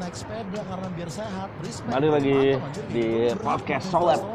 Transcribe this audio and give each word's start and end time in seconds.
naik 0.00 0.16
sepeda 0.16 0.60
karena 0.64 0.88
biar 0.96 1.10
sehat. 1.12 1.48
Respect. 1.60 1.92
Balik 1.92 2.10
lagi 2.16 2.38
Mantap, 2.56 2.88
di 2.88 3.06
podcast 3.36 3.86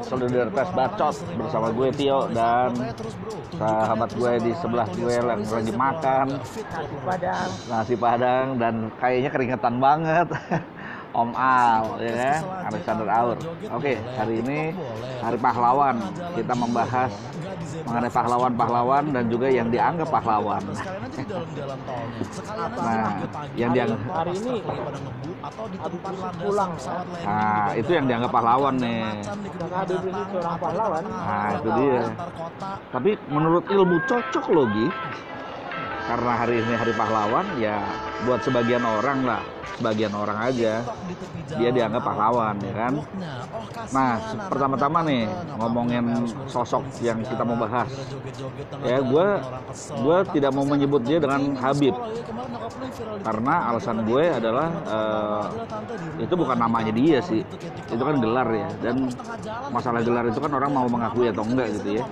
Solidaritas 0.05 0.69
orang 0.69 0.77
Bacot 0.77 1.15
bersama 1.41 1.67
gue 1.73 1.87
Tio 1.97 2.19
dan. 2.29 2.69
Tunjukkan 2.77 3.57
sahabat 3.57 4.09
ya, 4.13 4.17
gue 4.19 4.33
di 4.45 4.51
sebelah 4.61 4.87
gue 4.93 5.13
yang 5.13 5.27
lagi 5.41 5.73
makan 5.73 6.25
bro. 6.37 6.99
Padang. 7.05 7.49
nasi 7.71 7.95
padang 7.97 8.45
dan 8.61 8.75
kayaknya 9.01 9.29
keringetan 9.33 9.75
banget. 9.81 10.27
Om 11.15 11.31
Al, 11.31 11.95
ya 12.03 12.11
kan? 12.11 12.39
Alexander 12.75 13.07
Aur. 13.07 13.37
Oke, 13.71 13.95
hari 14.19 14.43
ini 14.43 14.75
Hari 15.23 15.39
Pahlawan. 15.39 15.95
Kita 16.35 16.51
membahas 16.51 17.07
mengenai 17.85 18.09
pahlawan-pahlawan 18.09 19.03
dan 19.13 19.23
juga 19.29 19.47
yang 19.47 19.69
dianggap 19.69 20.09
pahlawan. 20.09 20.61
Nah, 20.65 20.73
pagi-pagi. 22.73 23.55
yang 23.61 23.71
dianggap- 23.77 24.01
Hari 24.05 24.33
ini 24.41 24.53
lagi 24.57 24.81
pada 24.81 24.99
ngebut 25.05 25.37
atau 25.45 25.65
di 25.69 25.77
tempat 25.77 26.01
Habis 26.01 26.21
landasan 26.25 26.41
pulang, 26.41 26.71
landing 26.73 27.25
Nah, 27.25 27.69
itu 27.77 27.91
yang 27.93 28.05
dianggap 28.09 28.31
pahlawan 28.33 28.75
nih. 28.81 29.01
Tengah 29.05 29.83
Nah, 31.05 31.47
itu 31.53 31.69
dia. 31.77 32.01
Tapi 32.89 33.11
menurut 33.29 33.63
ilmu 33.69 33.97
cocok 34.09 34.45
logi 34.49 34.87
karena 36.05 36.31
hari 36.37 36.55
ini 36.61 36.73
hari 36.77 36.93
pahlawan 36.93 37.45
ya 37.57 37.81
buat 38.25 38.41
sebagian 38.41 38.85
orang 38.85 39.25
lah, 39.25 39.41
sebagian 39.77 40.13
orang 40.13 40.37
aja. 40.39 40.85
Di 40.85 41.15
tepi 41.17 41.39
Dia 41.57 41.69
dianggap 41.73 42.03
pahlawan, 42.03 42.55
ya 42.61 42.73
kan? 42.73 42.93
Oh, 43.01 43.05
Nah, 43.93 44.17
pertama-tama 44.49 44.99
nih, 45.05 45.29
ngomongin 45.61 46.25
sosok 46.49 46.81
yang 47.05 47.21
kita 47.21 47.45
mau 47.45 47.57
bahas. 47.59 47.89
Ya, 48.81 48.97
gue 49.03 49.27
gue 50.01 50.17
tidak 50.33 50.51
mau 50.57 50.65
menyebut 50.65 51.05
dia 51.05 51.21
nonton 51.21 51.29
dengan 51.29 51.41
Habib. 51.61 51.93
ya, 51.93 52.21
di 52.25 53.21
Karena 53.21 53.53
alasan 53.69 53.97
ada 54.01 54.07
gue 54.09 54.23
adalah, 54.25 54.67
aja, 54.89 55.43
di 56.17 56.25
itu 56.25 56.33
bukan 56.33 56.57
namanya 56.57 56.91
dia 56.95 57.19
di 57.21 57.27
sih. 57.29 57.41
TikTok 57.45 57.93
Itu 57.93 58.03
kan 58.03 58.15
gelar 58.17 58.47
ya. 58.49 58.69
Dan 58.81 58.95
masalah 59.69 60.01
gitu? 60.01 60.09
gelar 60.11 60.25
itu 60.29 60.39
kan 60.41 60.51
orang 60.53 60.71
mau 60.73 60.87
mengakui 60.89 61.29
atau 61.29 61.43
enggak 61.45 61.67
gitu 61.81 62.01
ya. 62.01 62.03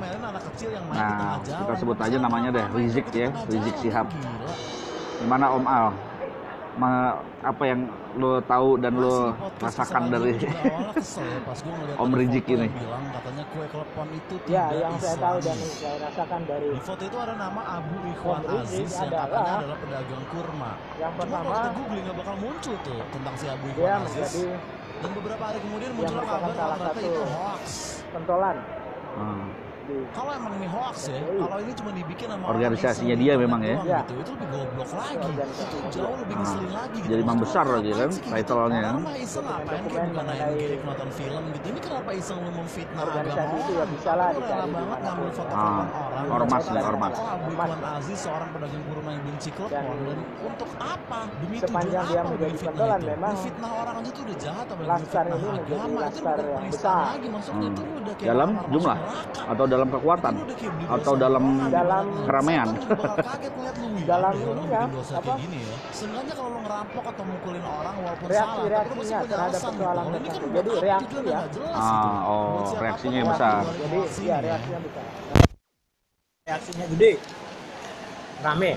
Nah, 0.94 1.42
kita 1.42 1.74
sebut 1.80 1.98
aja 1.98 2.18
namanya 2.22 2.50
deh, 2.54 2.66
Rizik 2.78 3.10
ya, 3.14 3.34
Rizik 3.50 3.76
Sihab. 3.82 4.08
Gimana 5.24 5.56
Om 5.56 5.66
Al? 5.66 5.88
Ma- 6.74 7.16
apa 7.40 7.64
yang 7.64 7.86
lo 8.16 8.42
tahu 8.42 8.78
dan 8.78 8.94
lo 8.96 9.30
rasakan 9.58 10.10
dari 10.10 10.34
Om 12.02 12.12
Rizik 12.12 12.46
ini? 12.48 12.66
bilang 12.68 13.06
katanya 13.12 13.44
kue 13.48 13.66
klepon 13.68 14.08
itu 14.10 14.36
Ya, 14.48 14.66
yang 14.72 14.98
saya 14.98 15.18
tahu 15.18 15.38
dan 15.40 15.54
islami. 15.54 15.70
saya 15.76 15.96
rasakan 16.02 16.42
dari 16.44 16.68
Di 16.68 16.82
foto 16.82 17.04
itu 17.04 17.18
ada 17.20 17.34
nama 17.36 17.62
Abu 17.78 17.96
Ikhwan 18.08 18.42
Aziz 18.56 18.90
yang 18.90 19.06
adalah- 19.06 19.30
katanya 19.30 19.54
adalah 19.56 19.78
pedagang 19.78 20.26
kurma. 20.28 20.72
yang 20.96 21.12
Cuma 21.14 21.22
kalau 21.22 21.30
pertama 21.30 21.54
kita 21.54 21.70
googling 21.72 22.04
nggak 22.04 22.18
bakal 22.18 22.36
muncul 22.38 22.76
tuh 22.80 23.00
tentang 23.08 23.36
si 23.36 23.46
Abu 23.46 23.66
dia 23.68 23.74
Ikhwan 23.76 24.02
Aziz. 24.04 24.18
menjadi 24.34 24.46
Dan 24.96 25.12
beberapa 25.14 25.44
hari 25.44 25.60
kemudian 25.60 25.84
yang 25.86 25.98
muncul 26.00 26.20
kabar 26.22 26.40
ternyata 26.48 26.76
satu 26.80 27.00
itu 27.02 27.22
hoax. 27.28 27.64
pentolan 28.10 28.58
Hmm. 29.14 29.46
Kalau 29.84 30.32
emang 30.32 30.56
ini 30.56 30.68
hoax 30.72 31.12
ya, 31.12 31.20
kalau 31.20 31.60
ini 31.60 31.74
cuma 31.76 31.92
dibikin 31.92 32.28
sama 32.32 32.46
Organisasinya 32.48 33.16
dia 33.20 33.34
memang 33.36 33.60
ya. 33.60 33.76
Ya. 33.84 34.00
Gitu. 34.08 34.14
Itu 34.16 34.32
lebih 34.32 34.48
goblok 34.56 34.90
lagi. 34.96 35.16
organisasi 35.20 35.76
Jauh 35.92 36.16
lebih 36.24 36.36
Ah, 36.36 36.40
ngeselin 36.40 36.72
lagi. 36.72 36.98
Gitu. 37.04 37.10
jadi 37.12 37.22
Maksud 37.24 37.42
besar 37.44 37.66
lagi 37.68 37.92
kan, 37.92 38.10
gitu? 38.10 38.32
title-nya 38.32 38.80
kan. 38.80 38.96
mah 38.96 39.16
iseng 39.20 39.44
ngapain 39.44 39.84
kayak 39.84 40.08
bukan 40.08 40.26
kayak 40.32 40.80
nonton 40.88 41.10
film 41.12 41.44
gitu. 41.52 41.66
Ini 41.68 41.80
kenapa 41.84 42.10
iseng 42.16 42.38
lu 42.40 42.52
memfitnah 42.56 43.04
agama 43.04 43.44
itu 43.60 43.72
ya 43.74 43.86
bisa 43.92 44.12
lah 44.16 44.30
dicari 44.32 44.70
banget 44.72 45.00
ngambil 45.04 45.30
foto 45.36 45.52
Ah, 45.54 45.60
orang. 45.60 46.32
ormas 46.32 46.64
nih, 46.66 46.84
ormas. 46.84 47.14
Ikhwan 47.44 47.72
Aziz 47.84 48.20
seorang 48.24 48.50
pedagang 48.56 48.84
kurma 48.88 49.10
yang 49.12 49.24
benci 49.28 49.50
dan 49.68 49.86
untuk 50.40 50.70
apa? 50.80 51.20
Demi 51.44 51.58
sepanjang 51.60 51.92
tujuan 51.92 52.08
dia 52.08 52.20
apa 52.24 52.30
menjadi 52.32 52.56
pentolan, 52.64 53.00
itu? 53.00 53.10
memang 53.12 53.36
Fitnah 53.36 53.72
orang 53.76 53.96
aja 54.00 54.10
tuh 54.10 54.24
udah 54.24 54.38
jahat 54.40 54.66
apalagi 54.66 55.04
fitnah 55.04 55.24
agama. 55.28 56.00
Itu 56.08 56.22
bukan 56.24 56.46
penistaan 56.56 57.04
lagi 57.04 57.28
maksudnya 57.28 57.60
Hmm. 57.60 57.74
itu 57.74 57.84
udah 57.84 58.14
kayak 58.16 58.30
Dalam 58.32 58.50
jumlah 58.72 58.98
atau 59.44 59.66
dalam 59.74 59.90
kekuatan 59.90 60.34
Itu 60.38 60.70
atau 60.86 61.14
dalam 61.18 61.44
Dalam- 61.68 62.30
keramaian. 62.30 62.68
Dalam 64.04 64.34
ada 64.36 64.68
ya 64.68 64.84
apa? 65.16 65.34
ya. 65.40 65.76
Seenggaknya 65.90 66.34
kalau 66.36 66.50
lu 66.52 66.60
ngerampok 66.62 67.04
atau 67.08 67.24
mukulin 67.24 67.64
orang 67.64 67.96
walaupun 67.98 68.28
Reaksi- 68.28 68.44
salah, 68.44 68.54
tapi 68.54 68.68
lu 68.68 68.74
reaksinya 68.74 69.20
terhadap 69.24 69.50
alasan 69.50 69.72
persoalan 69.74 70.06
ini 70.06 70.28
kan 70.28 70.42
buat 70.44 70.54
Jadi 70.54 70.70
reaksi 70.84 71.18
ya. 71.24 71.40
Ah, 71.40 71.46
gitu. 71.48 71.60
oh, 72.28 72.60
reaksinya 72.78 73.18
yang 73.18 73.30
besar. 73.32 73.62
jadi 73.64 73.98
ya 73.98 74.04
ya. 74.28 74.38
reaksinya 74.44 74.80
besar 74.84 75.06
reaksinya 76.44 76.86
gede 76.92 77.12
rame 78.44 78.72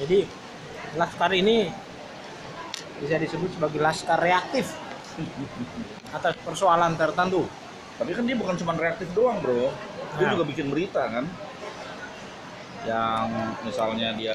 jadi 0.00 0.18
laskar 0.96 1.30
ini 1.36 1.68
bisa 2.96 3.16
disebut 3.20 3.50
sebagai 3.52 3.76
laskar 3.78 4.16
reaktif 4.16 4.72
atas 6.10 6.32
persoalan 6.40 6.96
tertentu 6.96 7.44
Tapi 8.00 8.10
kan 8.10 8.24
dia 8.24 8.32
bukan 8.32 8.56
cuma 8.56 8.72
reaktif 8.74 9.12
doang, 9.12 9.38
Bro. 9.38 9.68
Dia 10.16 10.24
Nah. 10.24 10.32
juga 10.34 10.44
bikin 10.48 10.72
berita 10.72 11.04
kan. 11.04 11.28
Yang 12.80 13.28
misalnya 13.62 14.16
dia 14.16 14.32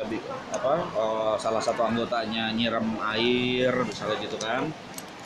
apa 0.53 0.73
eh, 0.77 1.35
salah 1.35 1.57
satu 1.59 1.81
anggotanya 1.81 2.53
nyiram 2.53 2.85
air 3.11 3.73
misalnya 3.81 4.21
gitu 4.21 4.37
kan. 4.37 4.69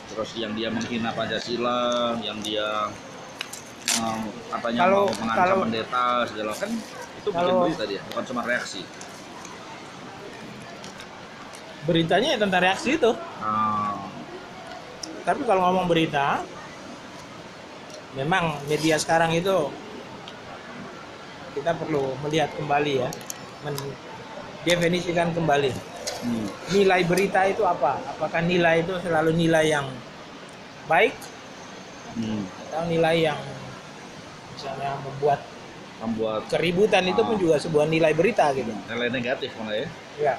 Terus 0.08 0.32
yang 0.34 0.56
dia 0.56 0.72
menghina 0.72 1.12
Pancasila, 1.12 2.16
yang 2.18 2.40
dia 2.40 2.88
eh, 3.92 4.18
katanya 4.48 4.80
Kalau- 4.82 5.06
mau 5.06 5.18
mengancam 5.20 5.44
kalau- 5.44 5.62
pendeta 5.68 6.04
segala 6.24 6.52
kan 6.56 6.70
itu 7.20 7.28
bikin 7.28 7.36
Kalau- 7.44 7.62
berita 7.62 7.84
dia, 7.84 8.00
bukan 8.08 8.24
cuma 8.24 8.42
reaksi. 8.42 8.82
beritanya 11.80 12.36
ya 12.36 12.38
tentang 12.38 12.60
reaksi 12.60 12.90
itu 12.94 13.10
Ah, 13.40 13.96
tapi 15.24 15.42
kalau 15.42 15.64
ngomong 15.64 15.88
berita 15.88 16.44
memang 18.18 18.58
media 18.66 18.98
sekarang 18.98 19.30
itu 19.34 19.70
kita 21.54 21.74
perlu 21.78 22.14
melihat 22.26 22.50
kembali 22.58 22.92
ya 23.06 23.10
mendefinisikan 23.62 25.34
kembali 25.34 25.70
hmm. 25.70 26.46
nilai 26.74 27.02
berita 27.06 27.46
itu 27.46 27.62
apa 27.66 27.98
apakah 28.16 28.42
nilai 28.42 28.82
itu 28.82 28.94
selalu 29.02 29.34
nilai 29.34 29.66
yang 29.70 29.86
baik 30.86 31.14
Hmm. 32.10 32.42
atau 32.66 32.90
nilai 32.90 33.22
yang 33.22 33.38
misalnya 34.50 34.98
membuat 34.98 35.46
membuat 36.02 36.42
keributan 36.50 37.06
itu 37.06 37.22
pun 37.22 37.38
Ah. 37.38 37.40
juga 37.40 37.56
sebuah 37.62 37.86
nilai 37.86 38.10
berita 38.18 38.50
gitu 38.50 38.74
nilai 38.90 39.14
negatif 39.14 39.54
malah 39.54 39.78
ya. 39.78 39.88
ya 40.18 40.34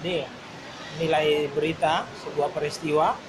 jadi 0.00 0.24
nilai 0.96 1.52
berita 1.52 2.08
sebuah 2.24 2.48
peristiwa 2.56 3.20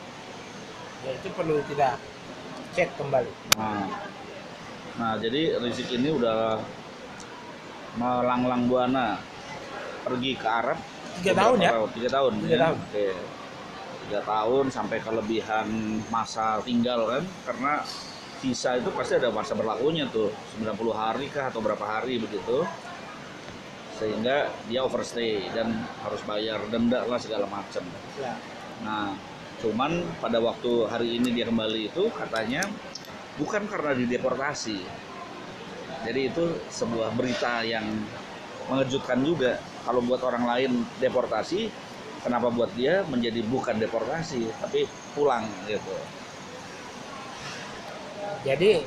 ya 1.04 1.12
itu 1.20 1.28
perlu 1.36 1.60
kita 1.68 2.00
cek 2.80 2.90
kembali 2.96 3.32
Nah, 3.60 3.88
nah 4.96 5.14
jadi 5.20 5.60
Rizik 5.60 5.92
ini 5.92 6.16
udah 6.16 6.56
melanglang 8.00 8.72
buana 8.72 9.20
pergi 10.08 10.40
ke 10.40 10.48
Arab 10.48 10.80
Tiga 11.20 11.36
tahun 11.36 11.58
ya? 11.60 11.72
Tiga 11.92 12.10
tahun. 12.16 12.32
Tiga 12.40 12.56
ya? 12.56 12.60
tahun. 12.64 12.78
Oke. 12.80 13.08
Tiga 14.08 14.20
tahun 14.24 14.66
sampai 14.72 14.98
kelebihan 15.04 15.68
masa 16.08 16.64
tinggal 16.64 17.06
kan, 17.12 17.24
karena 17.44 17.74
visa 18.40 18.80
itu 18.80 18.90
pasti 18.96 19.20
ada 19.20 19.30
masa 19.30 19.52
berlakunya 19.52 20.08
tuh 20.08 20.32
90 20.56 20.96
hari 20.96 21.28
kah 21.28 21.52
atau 21.52 21.60
berapa 21.60 21.84
hari 21.84 22.24
begitu 22.24 22.64
sehingga 24.00 24.48
dia 24.72 24.80
overstay 24.80 25.52
dan 25.52 25.76
harus 26.08 26.24
bayar 26.24 26.64
denda 26.72 27.04
lah 27.04 27.20
segala 27.20 27.44
macam. 27.52 27.84
ya 28.16 28.32
Nah, 28.80 29.12
cuman 29.60 30.04
pada 30.24 30.40
waktu 30.40 30.72
hari 30.88 31.20
ini 31.20 31.36
dia 31.36 31.46
kembali 31.48 31.92
itu 31.92 32.08
katanya 32.16 32.64
bukan 33.36 33.68
karena 33.68 33.96
dideportasi. 33.96 34.80
Jadi 36.08 36.20
itu 36.32 36.44
sebuah 36.72 37.12
berita 37.16 37.64
yang 37.68 37.84
mengejutkan 38.72 39.20
juga. 39.24 39.60
Kalau 39.84 40.00
buat 40.06 40.24
orang 40.24 40.48
lain 40.48 40.72
deportasi, 41.04 41.68
kenapa 42.24 42.48
buat 42.52 42.72
dia 42.76 43.04
menjadi 43.08 43.44
bukan 43.48 43.80
deportasi, 43.80 44.48
tapi 44.64 44.88
pulang 45.12 45.48
gitu. 45.68 45.96
jadi 48.44 48.84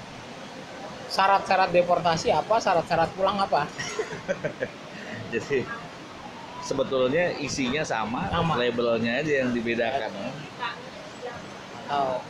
syarat-syarat 1.13 1.71
deportasi 1.77 2.33
apa 2.33 2.57
syarat-syarat 2.57 3.11
pulang 3.13 3.37
apa 3.37 3.69
Jadi 5.33 5.65
sebetulnya 6.63 7.35
isinya 7.37 7.83
sama, 7.83 8.27
Sama. 8.29 8.55
labelnya 8.57 9.19
aja 9.19 9.33
yang 9.43 9.51
dibedakan. 9.51 10.11
atau 11.83 12.23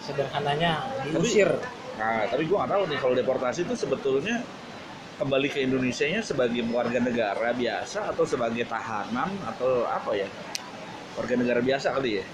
sederhananya 0.00 0.82
diusir 1.04 1.46
Nah, 1.94 2.26
tapi 2.26 2.44
gua 2.44 2.64
nggak 2.64 2.70
tahu 2.74 2.82
nih 2.90 2.98
kalau 2.98 3.14
deportasi 3.14 3.60
itu 3.62 3.72
sebetulnya 3.72 4.42
kembali 5.16 5.48
ke 5.48 5.62
Indonesia-nya 5.62 6.20
sebagai 6.20 6.60
warga 6.68 6.98
negara 6.98 7.54
biasa 7.54 8.10
atau 8.10 8.26
sebagai 8.26 8.66
tahanan 8.66 9.30
atau 9.46 9.86
apa 9.86 10.12
ya? 10.12 10.28
Warga 11.14 11.34
negara 11.36 11.60
biasa 11.62 11.94
kali 11.94 12.20
ya? 12.20 12.24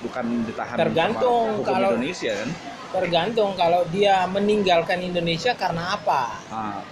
Bukan 0.00 0.24
ditahan 0.44 0.76
Tergantung, 0.76 1.44
sama 1.46 1.56
hukum 1.60 1.66
kalau- 1.70 1.90
Indonesia 1.94 2.32
kan? 2.34 2.50
tergantung 2.90 3.50
kalau 3.54 3.86
dia 3.86 4.26
meninggalkan 4.26 4.98
Indonesia 4.98 5.54
karena 5.54 5.94
apa 5.94 6.42
Ah, 6.50 6.82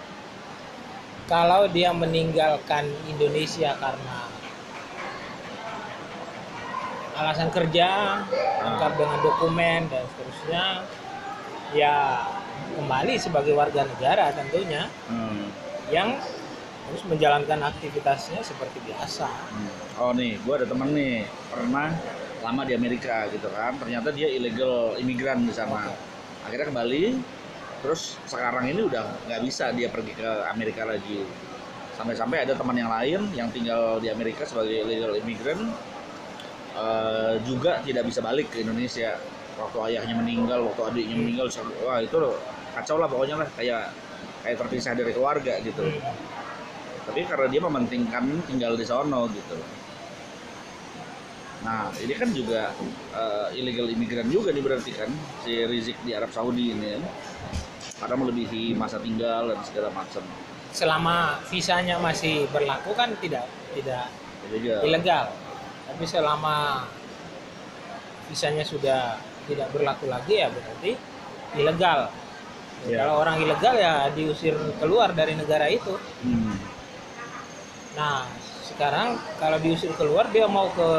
kalau 1.29 1.69
dia 1.69 1.93
meninggalkan 1.93 2.89
Indonesia 3.05 3.77
karena 3.77 4.19
alasan 7.19 7.51
kerja 7.51 8.23
lengkap 8.63 8.93
dengan 8.95 9.19
dokumen 9.21 9.81
dan 9.91 10.03
seterusnya 10.07 10.65
ya 11.75 12.25
kembali 12.79 13.15
sebagai 13.21 13.53
warga 13.53 13.85
negara 13.85 14.33
tentunya 14.33 14.89
Hmm. 15.11 15.51
yang 15.93 16.17
harus 16.89 17.03
menjalankan 17.05 17.61
aktivitasnya 17.61 18.41
seperti 18.41 18.81
biasa 18.89 19.29
Hmm. 19.29 19.71
Oh 19.99 20.15
nih, 20.15 20.39
gue 20.39 20.55
ada 20.55 20.63
temen 20.63 20.95
nih 20.95 21.27
pernah 21.51 21.91
lama 22.39 22.63
di 22.63 22.71
Amerika 22.71 23.27
gitu 23.35 23.51
kan. 23.51 23.75
Ternyata 23.83 24.15
dia 24.15 24.31
illegal 24.31 24.95
imigran 24.95 25.43
di 25.43 25.51
sana. 25.51 25.91
Akhirnya 26.47 26.71
kembali, 26.71 27.19
terus 27.83 28.19
sekarang 28.27 28.67
ini 28.71 28.87
udah 28.87 29.27
nggak 29.27 29.41
bisa 29.47 29.71
dia 29.75 29.89
pergi 29.91 30.13
ke 30.17 30.31
Amerika 30.51 30.83
lagi. 30.87 31.23
Sampai-sampai 31.99 32.47
ada 32.47 32.55
teman 32.55 32.79
yang 32.79 32.91
lain 32.91 33.27
yang 33.35 33.51
tinggal 33.51 33.99
di 33.99 34.07
Amerika 34.07 34.47
sebagai 34.47 34.87
illegal 34.87 35.19
imigran 35.19 35.71
eh, 36.79 37.35
juga 37.43 37.83
tidak 37.83 38.07
bisa 38.07 38.23
balik 38.23 38.51
ke 38.51 38.63
Indonesia. 38.63 39.19
Waktu 39.59 39.79
ayahnya 39.91 40.15
meninggal, 40.15 40.71
waktu 40.71 40.83
adiknya 40.87 41.17
meninggal, 41.19 41.51
wah 41.83 41.99
itu 41.99 42.15
kacau 42.79 42.97
lah 43.03 43.11
pokoknya 43.11 43.43
lah 43.43 43.49
kayak 43.59 43.91
kayak 44.47 44.57
terpisah 44.63 44.95
dari 44.95 45.11
keluarga 45.11 45.59
gitu 45.61 45.83
tapi 47.09 47.25
karena 47.25 47.47
dia 47.49 47.61
mementingkan 47.65 48.25
tinggal 48.45 48.77
di 48.77 48.85
sono 48.85 49.27
gitu 49.33 49.59
nah 51.67 51.91
ini 51.99 52.15
kan 52.15 52.31
juga 52.31 52.71
eh, 53.13 53.59
illegal 53.59 53.91
imigran 53.91 54.31
juga 54.31 54.55
nih 54.55 54.63
berarti 54.63 54.93
kan 54.95 55.11
si 55.43 55.59
Rizik 55.67 55.99
di 56.07 56.15
Arab 56.15 56.31
Saudi 56.31 56.71
ini 56.71 56.87
ya. 56.87 57.01
Karena 57.99 58.15
melebihi 58.15 58.79
masa 58.79 59.03
tinggal 59.03 59.51
dan 59.51 59.61
segala 59.67 59.89
macam. 59.91 60.23
Selama 60.71 61.43
visanya 61.51 61.99
masih 61.99 62.47
berlaku 62.55 62.95
kan 62.95 63.11
tidak 63.19 63.51
tidak 63.75 64.07
jadi 64.49 64.87
ilegal. 64.87 65.27
Tapi 65.89 66.05
selama 66.05 66.87
visanya 68.29 68.63
sudah 68.63 69.19
tidak 69.49 69.69
berlaku 69.73 70.07
lagi 70.07 70.45
ya 70.45 70.49
berarti 70.53 70.93
ilegal. 71.57 72.13
Ya. 72.87 73.03
kalau 73.03 73.27
orang 73.27 73.43
ilegal 73.43 73.75
ya 73.75 74.07
diusir 74.15 74.55
keluar 74.79 75.11
dari 75.11 75.35
negara 75.35 75.67
itu. 75.67 75.99
Hmm, 76.23 76.55
nah 77.99 78.23
sekarang 78.63 79.19
kalau 79.43 79.59
diusir 79.59 79.91
keluar 79.99 80.31
dia 80.31 80.47
mau 80.47 80.71
ke 80.71 80.91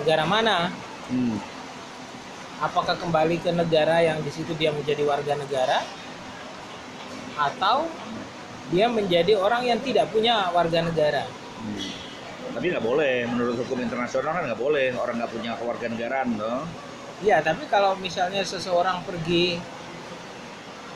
negara 0.00 0.24
mana? 0.24 0.72
Hmm, 1.12 1.36
apakah 2.60 2.96
kembali 2.96 3.40
ke 3.42 3.50
negara 3.52 4.00
yang 4.00 4.20
di 4.24 4.30
situ 4.32 4.52
dia 4.56 4.72
menjadi 4.72 5.02
warga 5.04 5.36
negara 5.36 5.84
atau 7.36 7.84
dia 8.72 8.88
menjadi 8.88 9.36
orang 9.36 9.68
yang 9.68 9.78
tidak 9.84 10.08
punya 10.08 10.48
warga 10.56 10.80
negara 10.80 11.24
hmm. 11.28 11.90
tapi 12.56 12.72
nggak 12.72 12.84
boleh 12.84 13.28
menurut 13.28 13.60
hukum 13.60 13.78
internasional 13.84 14.32
kan 14.32 14.42
nggak 14.48 14.60
boleh 14.60 14.96
orang 14.96 15.20
nggak 15.20 15.32
punya 15.32 15.52
kewarganegaraan 15.60 16.30
loh 16.40 16.64
Iya, 17.24 17.40
tapi 17.40 17.64
kalau 17.72 17.96
misalnya 17.96 18.44
seseorang 18.44 19.00
pergi 19.08 19.56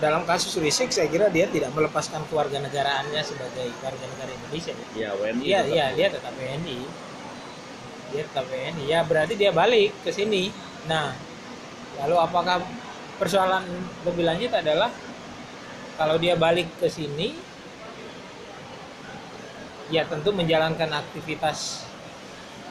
dalam 0.05 0.29
kasus 0.29 0.53
Rizik, 0.61 0.93
saya 0.93 1.09
kira 1.09 1.33
dia 1.33 1.49
tidak 1.49 1.73
melepaskan 1.73 2.29
kewarganegaraannya 2.29 3.21
sebagai 3.25 3.73
warga 3.81 4.05
negara 4.05 4.31
Indonesia. 4.33 4.73
ya 4.93 5.17
WNI 5.17 5.45
Iya, 5.45 5.61
iya, 5.69 5.87
dia 5.97 6.09
tetap 6.13 6.37
WNI. 6.37 6.79
Dia 8.13 8.23
tetap 8.29 8.45
WNI. 8.53 8.85
Ya, 8.85 9.01
berarti 9.05 9.33
dia 9.37 9.49
balik 9.53 9.97
ke 10.05 10.13
sini. 10.13 10.53
Nah, 10.85 11.17
lalu 12.01 12.17
apakah 12.17 12.65
persoalan 13.17 13.65
lebih 14.03 14.25
lanjut 14.25 14.53
adalah 14.53 14.89
kalau 16.01 16.17
dia 16.17 16.33
balik 16.33 16.65
ke 16.81 16.89
sini, 16.89 17.37
ya 19.93 20.09
tentu 20.09 20.33
menjalankan 20.33 20.89
aktivitas 20.89 21.85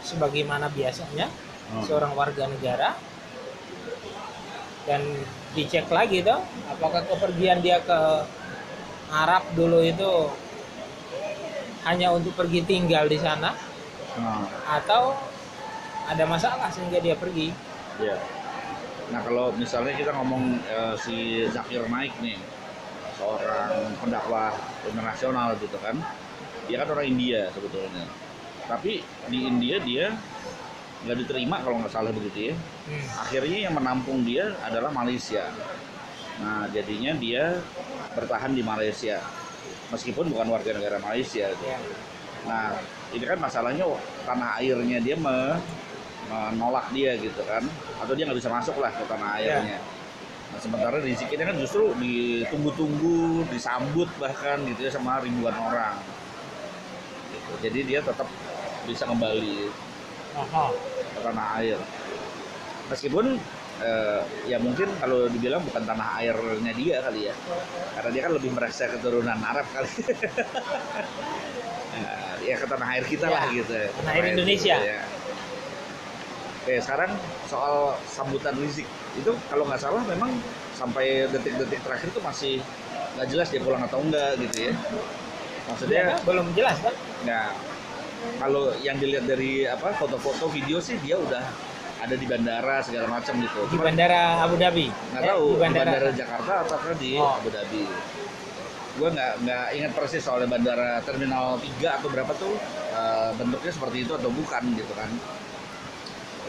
sebagaimana 0.01 0.71
biasanya 0.73 1.29
Hmm. 1.69 1.85
seorang 1.85 2.17
warga 2.17 2.49
negara 2.49 2.97
dan 4.89 5.05
dicek 5.53 5.85
lagi 5.93 6.25
tuh 6.25 6.41
apakah 6.65 7.05
kepergian 7.05 7.61
dia 7.61 7.77
ke 7.77 8.25
Arab 9.13 9.45
dulu 9.53 9.77
itu 9.85 10.33
hanya 11.85 12.09
untuk 12.09 12.33
pergi 12.33 12.65
tinggal 12.65 13.05
di 13.05 13.21
sana 13.21 13.53
Nah, 14.17 14.49
atau 14.65 15.13
ada 16.09 16.25
masalah 16.25 16.73
sehingga 16.73 16.97
dia 16.97 17.13
pergi 17.13 17.53
Iya. 18.01 18.17
Nah 19.09 19.19
kalau 19.25 19.49
misalnya 19.57 19.93
kita 19.97 20.11
ngomong 20.13 20.61
eh, 20.69 20.95
si 21.01 21.45
Zakir 21.49 21.81
Naik 21.89 22.13
nih, 22.21 22.37
seorang 23.17 23.93
pendakwah 23.99 24.53
internasional 24.85 25.57
gitu 25.57 25.77
kan, 25.81 25.97
dia 26.69 26.81
kan 26.81 26.87
orang 26.93 27.07
India 27.09 27.49
sebetulnya. 27.51 28.05
Tapi 28.69 29.01
di 29.33 29.39
India 29.49 29.81
dia 29.81 30.13
nggak 30.99 31.17
diterima 31.25 31.63
kalau 31.63 31.81
nggak 31.81 31.93
salah 31.93 32.13
begitu 32.13 32.53
ya. 32.53 32.55
Hmm. 32.85 33.05
Akhirnya 33.25 33.57
yang 33.69 33.73
menampung 33.73 34.21
dia 34.21 34.53
adalah 34.61 34.93
Malaysia. 34.93 35.49
Nah 36.39 36.69
jadinya 36.69 37.17
dia 37.17 37.59
bertahan 38.13 38.53
di 38.53 38.61
Malaysia, 38.61 39.21
meskipun 39.89 40.29
bukan 40.29 40.47
warga 40.53 40.71
negara 40.75 41.01
Malaysia. 41.01 41.49
Gitu. 41.49 41.65
Ya. 41.65 41.79
Nah, 42.47 42.79
ini 43.11 43.25
kan 43.27 43.35
masalahnya 43.35 43.83
tanah 44.23 44.63
airnya 44.63 45.03
dia 45.03 45.15
me- 45.19 45.59
menolak 46.29 46.85
dia 46.93 47.17
gitu 47.17 47.41
kan, 47.43 47.65
atau 47.97 48.13
dia 48.13 48.23
nggak 48.29 48.37
bisa 48.37 48.53
masuk 48.53 48.77
lah 48.77 48.93
ke 48.93 49.03
tanah 49.03 49.29
airnya. 49.41 49.81
Nah, 50.49 50.59
sementara 50.61 50.97
di 50.97 51.13
sini 51.13 51.37
kan 51.37 51.57
justru 51.57 51.93
ditunggu-tunggu, 51.97 53.49
disambut 53.49 54.09
bahkan 54.17 54.61
gitu 54.65 54.85
ya 54.85 54.91
sama 54.93 55.17
ribuan 55.19 55.53
orang. 55.53 55.97
Gitu. 57.29 57.51
Jadi 57.65 57.79
dia 57.85 57.99
tetap 58.01 58.25
bisa 58.85 59.05
kembali 59.05 59.69
Aha. 60.37 60.65
ke 61.13 61.19
tanah 61.21 61.47
air. 61.61 61.77
Meskipun 62.89 63.37
eh, 63.79 64.21
ya 64.45 64.57
mungkin 64.57 64.89
kalau 64.97 65.29
dibilang 65.29 65.61
bukan 65.61 65.85
tanah 65.85 66.17
airnya 66.17 66.73
dia 66.73 66.97
kali 67.05 67.29
ya, 67.29 67.35
karena 67.93 68.09
dia 68.09 68.21
kan 68.25 68.33
lebih 68.33 68.51
merasa 68.53 68.89
keturunan 68.89 69.37
Arab 69.37 69.65
kali. 69.69 69.89
Nah, 71.93 72.33
ya 72.49 72.55
ke 72.57 72.65
tanah 72.65 72.87
air 72.97 73.05
kita 73.05 73.25
Ya, 73.29 73.33
lah 73.37 73.43
gitu. 73.53 73.73
tanah 74.01 74.11
air 74.17 74.25
Indonesia. 74.33 74.77
kita, 74.77 74.89
ya. 74.97 75.01
Oke 76.59 76.75
sekarang 76.77 77.11
soal 77.45 77.75
sambutan 78.05 78.53
Rizik 78.55 78.85
itu 79.15 79.31
kalau 79.47 79.63
nggak 79.63 79.79
salah 79.79 80.03
memang 80.03 80.29
sampai 80.71 81.27
detik-detik 81.27 81.79
terakhir 81.81 82.09
tuh 82.09 82.19
masih 82.19 82.59
nggak 83.15 83.27
jelas 83.27 83.47
dia 83.47 83.59
pulang 83.59 83.81
atau 83.81 83.99
enggak 83.99 84.35
gitu 84.39 84.69
ya. 84.69 84.73
Maksudnya 85.65 86.01
Ya, 86.01 86.15
belum 86.23 86.45
jelas 86.51 86.77
kan 86.79 86.93
Nah, 87.21 87.53
kalau 88.37 88.73
yang 88.79 88.97
dilihat 88.97 89.23
dari 89.23 89.63
apa 89.63 89.93
foto-foto 89.93 90.49
video 90.49 90.79
sih 90.79 90.99
dia 90.99 91.15
udah 91.15 91.43
ada 91.99 92.15
di 92.15 92.23
bandara 92.23 92.79
segala 92.79 93.07
macam 93.09 93.33
gitu. 93.37 93.59
di 93.65 93.75
Cuman 93.75 93.91
bandara 93.91 94.21
Abu 94.41 94.55
Dhabi 94.55 94.87
nggak 94.87 95.21
Eh, 95.21 95.29
tahu 95.29 95.45
di 95.45 95.51
di 95.51 95.59
bandara, 95.59 95.87
bandara, 95.89 96.09
Jakarta 96.11 96.53
ataukah 96.63 96.93
di 96.95 97.11
Oh. 97.15 97.33
Abu 97.33 97.49
Dhabi. 97.49 97.83
Gue 98.95 99.09
nggak 99.09 99.31
nggak 99.41 99.65
ingat 99.73 99.91
persis 99.93 100.19
soalnya 100.19 100.47
bandara 100.49 100.99
terminal 101.01 101.55
3 101.55 101.99
atau 101.99 102.07
berapa 102.07 102.31
tuh 102.35 102.53
eh, 102.91 103.29
bentuknya 103.35 103.71
seperti 103.71 103.97
itu 104.03 104.11
atau 104.11 104.27
bukan 104.29 104.63
gitu 104.75 104.91
kan. 104.91 105.07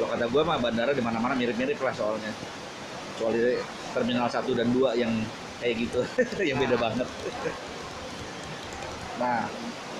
Kalau 0.01 0.17
kata 0.17 0.33
gue 0.33 0.43
mah 0.49 0.57
bandara 0.57 0.97
di 0.97 1.05
mana-mana 1.05 1.37
mirip-mirip 1.37 1.77
lah 1.85 1.93
soalnya. 1.93 2.33
Kecuali 3.13 3.61
terminal 3.93 4.33
1 4.33 4.49
dan 4.57 4.73
2 4.73 4.97
yang 4.97 5.13
kayak 5.61 5.77
gitu, 5.77 6.01
yang 6.49 6.57
beda 6.57 6.81
banget. 6.81 7.05
Nah, 9.21 9.45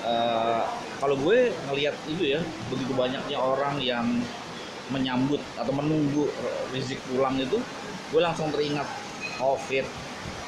eh, 0.09 0.65
kalau 0.97 1.21
gue 1.21 1.53
ngelihat 1.69 1.93
itu 2.09 2.33
ya, 2.33 2.41
begitu 2.73 2.97
banyaknya 2.97 3.37
orang 3.37 3.77
yang 3.85 4.09
menyambut 4.89 5.45
atau 5.61 5.69
menunggu 5.77 6.33
Rizik 6.73 6.97
pulang 7.13 7.37
itu, 7.37 7.61
gue 8.09 8.21
langsung 8.25 8.49
teringat 8.57 8.89
COVID, 9.37 9.85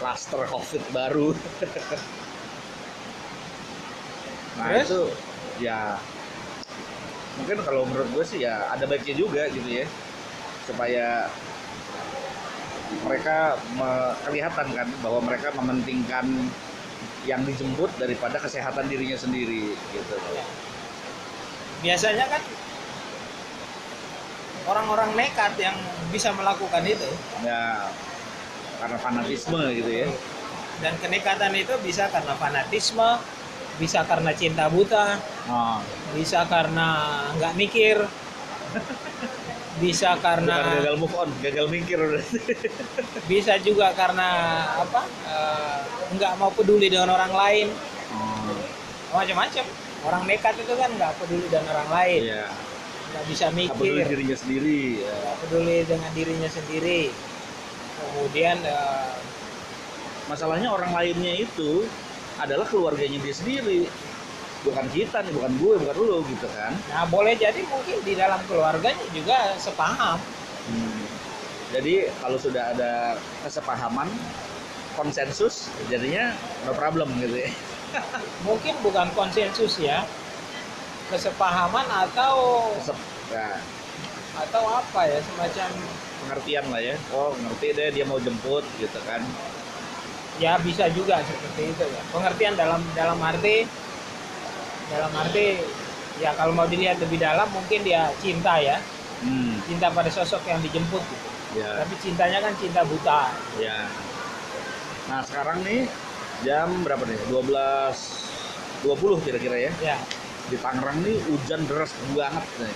cluster 0.00 0.48
COVID 0.48 0.82
baru. 0.96 1.36
nah 4.56 4.68
Terus? 4.72 4.88
itu 4.88 5.00
ya 5.60 5.96
mungkin 7.32 7.58
kalau 7.64 7.88
menurut 7.88 8.08
gue 8.12 8.24
sih 8.24 8.44
ya 8.44 8.68
ada 8.68 8.84
baiknya 8.84 9.14
juga 9.16 9.48
gitu 9.48 9.64
ya, 9.64 9.86
supaya 10.68 11.32
mereka 13.02 13.56
me- 13.72 14.14
kelihatan 14.28 14.66
kan 14.76 14.88
bahwa 15.00 15.20
mereka 15.24 15.48
mementingkan 15.56 16.28
yang 17.24 17.40
dijemput 17.46 17.88
daripada 17.96 18.36
kesehatan 18.36 18.90
dirinya 18.90 19.16
sendiri 19.16 19.72
gitu. 19.94 20.16
biasanya 21.82 22.26
kan 22.30 22.42
orang-orang 24.66 25.10
nekat 25.18 25.54
yang 25.58 25.74
bisa 26.14 26.30
melakukan 26.30 26.82
itu 26.86 27.08
Ya 27.42 27.90
karena 28.78 28.98
fanatisme 28.98 29.62
gitu 29.72 29.90
ya. 29.90 30.06
dan 30.82 30.94
kenekatan 30.98 31.54
itu 31.54 31.74
bisa 31.82 32.10
karena 32.10 32.34
fanatisme 32.34 33.08
bisa 33.78 34.02
karena 34.06 34.30
cinta 34.34 34.66
buta 34.66 35.18
Oh, 35.50 35.82
bisa 36.14 36.46
karena 36.46 36.88
nggak 37.34 37.54
mikir. 37.58 37.96
Bisa 39.82 40.14
bukan 40.14 40.22
karena 40.22 40.56
gagal 40.78 40.96
move 41.00 41.16
on, 41.18 41.30
gagal 41.42 41.66
mikir 41.66 41.98
bisa 43.30 43.58
juga 43.58 43.90
karena 43.96 44.28
apa 44.78 45.02
eh, 45.26 45.80
nggak 46.14 46.32
mau 46.38 46.52
peduli 46.54 46.86
dengan 46.86 47.10
orang 47.10 47.32
lain. 47.34 47.66
Oh, 48.14 49.18
macam-macam. 49.18 49.64
Orang 50.02 50.22
nekat 50.28 50.54
itu 50.62 50.74
kan 50.78 50.90
nggak 50.94 51.12
peduli 51.18 51.46
dengan 51.50 51.66
orang 51.74 51.90
lain. 51.90 52.22
Iya. 52.22 52.46
nggak 53.12 53.28
bisa 53.28 53.52
nggak 53.52 53.76
peduli 53.76 53.92
mikir 53.92 54.08
dirinya 54.08 54.36
sendiri 54.40 54.80
ya. 55.04 55.12
nggak 55.12 55.36
peduli 55.42 55.76
dengan 55.84 56.10
dirinya 56.14 56.50
sendiri. 56.52 57.02
Kemudian 57.98 58.56
eh, 58.62 59.12
masalahnya 60.30 60.68
orang 60.70 60.92
lainnya 60.94 61.34
itu 61.34 61.84
adalah 62.38 62.64
keluarganya 62.64 63.18
dia 63.20 63.34
sendiri 63.34 63.90
bukan 64.62 64.86
kita 64.88 65.18
nih 65.20 65.32
bukan 65.32 65.52
gue 65.56 65.74
bukan 65.78 65.96
lo 65.98 66.18
gitu 66.24 66.46
kan 66.48 66.72
nah 66.86 67.02
boleh 67.04 67.34
jadi 67.34 67.60
mungkin 67.66 67.98
di 68.00 68.14
dalam 68.14 68.40
keluarganya 68.46 69.04
juga 69.10 69.54
sepaham 69.56 70.18
Hmm. 70.62 71.02
Jadi 71.74 72.06
kalau 72.22 72.38
sudah 72.38 72.70
ada 72.70 73.16
kesepahaman, 73.42 74.06
konsensus, 74.94 75.66
jadinya 75.88 76.30
no 76.62 76.70
problem 76.70 77.10
gitu 77.18 77.34
ya. 77.34 77.50
mungkin 78.46 78.78
bukan 78.78 79.10
konsensus 79.10 79.82
ya 79.82 80.06
kesepahaman 81.08 81.82
atau 82.06 82.34
Kesep- 82.78 83.10
ya, 83.26 83.58
atau 84.38 84.64
apa 84.70 85.00
ya 85.02 85.18
semacam 85.20 85.68
pengertian 86.20 86.64
lah 86.70 86.80
ya. 86.80 86.94
Oh 87.10 87.34
ngerti 87.34 87.74
deh 87.74 87.88
dia 87.90 88.04
mau 88.06 88.22
jemput 88.22 88.62
gitu 88.78 89.02
kan. 89.02 89.18
ya 90.38 90.56
bisa 90.56 90.86
juga 90.88 91.20
seperti 91.20 91.74
itu 91.74 91.84
ya 91.84 92.02
pengertian 92.08 92.54
dalam 92.54 92.86
dalam 92.92 93.18
arti 93.18 93.66
dalam 94.92 95.12
arti 95.16 95.64
ya 96.20 96.36
kalau 96.36 96.52
mau 96.52 96.68
dilihat 96.68 97.00
lebih 97.00 97.16
dalam 97.16 97.48
mungkin 97.50 97.80
dia 97.82 98.12
cinta 98.20 98.60
ya 98.60 98.76
Hmm. 99.22 99.54
cinta 99.62 99.86
pada 99.86 100.10
sosok 100.10 100.42
yang 100.50 100.58
dijemput 100.58 100.98
gitu. 100.98 101.28
Ya, 101.54 101.78
tapi 101.78 101.94
cintanya 102.02 102.42
kan 102.42 102.50
cinta 102.58 102.82
buta 102.82 103.30
ya. 103.54 103.86
Nah 105.06 105.22
sekarang 105.22 105.62
nih 105.62 105.86
jam 106.42 106.82
berapa 106.82 107.06
nih? 107.06 107.30
12 107.30 107.46
20 108.82 109.22
kira-kira 109.22 109.70
ya. 109.70 109.72
ya 109.78 109.96
Di 110.50 110.58
Tangerang 110.58 111.06
nih 111.06 111.22
hujan 111.22 111.62
deras 111.70 111.94
banget 112.10 112.42
nih. 112.58 112.74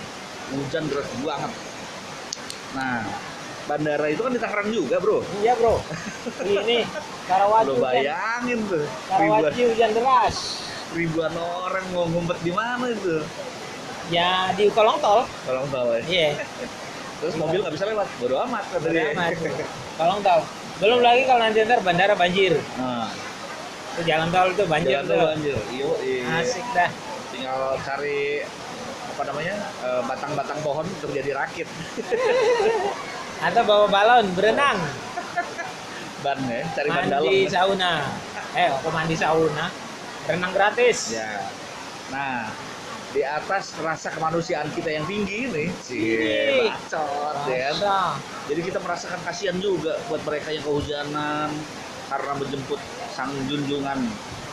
Hujan 0.55 0.87
deras 0.87 1.09
banget. 1.19 1.51
Nah, 2.71 3.03
bandara 3.67 4.07
itu 4.07 4.23
kan 4.23 4.31
di 4.31 4.39
Tangerang 4.39 4.69
juga, 4.71 5.03
Bro. 5.03 5.19
iya 5.43 5.51
bro 5.51 5.83
ini 6.47 6.87
Karawaci 7.27 7.67
Lo 7.67 7.75
bayangin 7.75 8.59
tuh. 8.71 8.87
Karawaci 9.11 9.61
hujan 9.67 9.91
deras 9.91 10.63
ribuan 10.93 11.33
orang 11.35 11.85
mau 11.91 12.05
ngumpet 12.05 12.37
di 12.41 12.51
mana 12.51 12.87
itu? 12.87 13.19
ya 14.07 14.55
di 14.55 14.71
kolong 14.71 14.95
tol 14.99 15.27
Tolong 15.43 15.67
tahu 15.67 15.99
ya. 15.99 16.01
iya 16.07 16.29
Terus 17.17 17.33
mobil 17.35 17.59
nggak 17.59 17.73
bisa 17.73 17.85
lewat. 17.89 18.07
Bodo 18.21 18.37
amat 18.45 18.63
kata 18.71 18.87
dia. 18.87 19.11
Amat. 19.11 19.35
kolong 19.95 20.21
tol 20.21 20.41
belum 20.77 20.99
lagi 21.01 21.21
kalau 21.25 21.41
nanti 21.41 21.57
ntar 21.61 21.81
bandara 21.81 22.13
banjir 22.13 22.53
Nah, 22.77 23.09
Itu 23.97 24.01
jalan 24.05 24.29
tol 24.29 24.47
itu 24.53 24.63
banjir 24.63 24.91
jalan 24.95 25.05
tuh 25.07 25.17
banjir. 25.25 25.55
Iya, 25.73 25.89
iya. 26.05 26.21
asik 26.39 26.65
dah 26.71 26.89
Tinggal 27.33 27.59
cari 27.81 28.45
apa 29.07 29.21
namanya 29.25 29.55
eh, 29.81 30.01
batang-batang 30.05 30.59
pohon 30.61 30.85
untuk 30.85 31.09
jadi 31.09 31.33
rakit 31.33 31.65
atau 33.49 33.61
bawa 33.61 33.85
balon 33.87 34.25
berenang 34.33 34.77
ban 36.21 36.37
ya 36.45 36.61
cari 36.71 36.87
ban 36.87 37.05
dalam 37.07 37.25
mandi 37.25 37.49
sauna 37.49 37.91
eh 38.53 38.69
aku 38.69 38.89
mandi 38.89 39.13
sauna 39.13 39.65
renang 40.27 40.53
gratis. 40.53 41.15
Ya. 41.15 41.47
Nah 42.11 42.51
di 43.07 43.23
atas 43.23 43.71
rasa 43.79 44.11
kemanusiaan 44.11 44.67
kita 44.75 44.91
yang 44.91 45.07
tinggi 45.07 45.47
ini. 45.47 45.65
Sih 45.79 45.97
Ih. 45.97 46.67
bacot 46.69 47.47
ya 47.47 47.71
Masa? 47.71 48.19
jadi 48.45 48.61
kita 48.61 48.79
merasakan 48.83 49.19
kasihan 49.23 49.57
juga 49.57 49.95
buat 50.05 50.21
mereka 50.21 50.51
yang 50.51 50.61
kehujanan 50.61 51.49
karena 52.07 52.31
menjemput 52.35 52.79
sang 53.11 53.31
junjungan. 53.47 53.99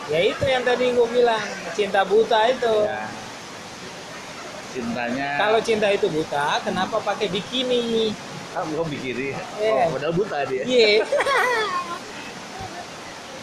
Ya 0.06 0.20
itu 0.22 0.44
yang 0.44 0.62
tadi 0.62 0.92
gue 0.92 1.08
bilang 1.10 1.42
cinta 1.74 2.06
buta 2.06 2.40
itu. 2.48 2.74
Ya. 2.86 3.04
Cintanya 4.74 5.38
kalau 5.38 5.60
cinta 5.62 5.86
itu 5.90 6.06
buta 6.10 6.58
kenapa 6.62 6.98
pakai 6.98 7.30
bikini? 7.30 8.10
Ah, 8.54 8.62
belum 8.62 8.86
pikirin 8.86 9.34
Iya. 9.58 9.70
oh 9.90 9.98
padahal 9.98 10.14
buta 10.14 10.38
dia. 10.46 10.62
Iya 10.62 11.02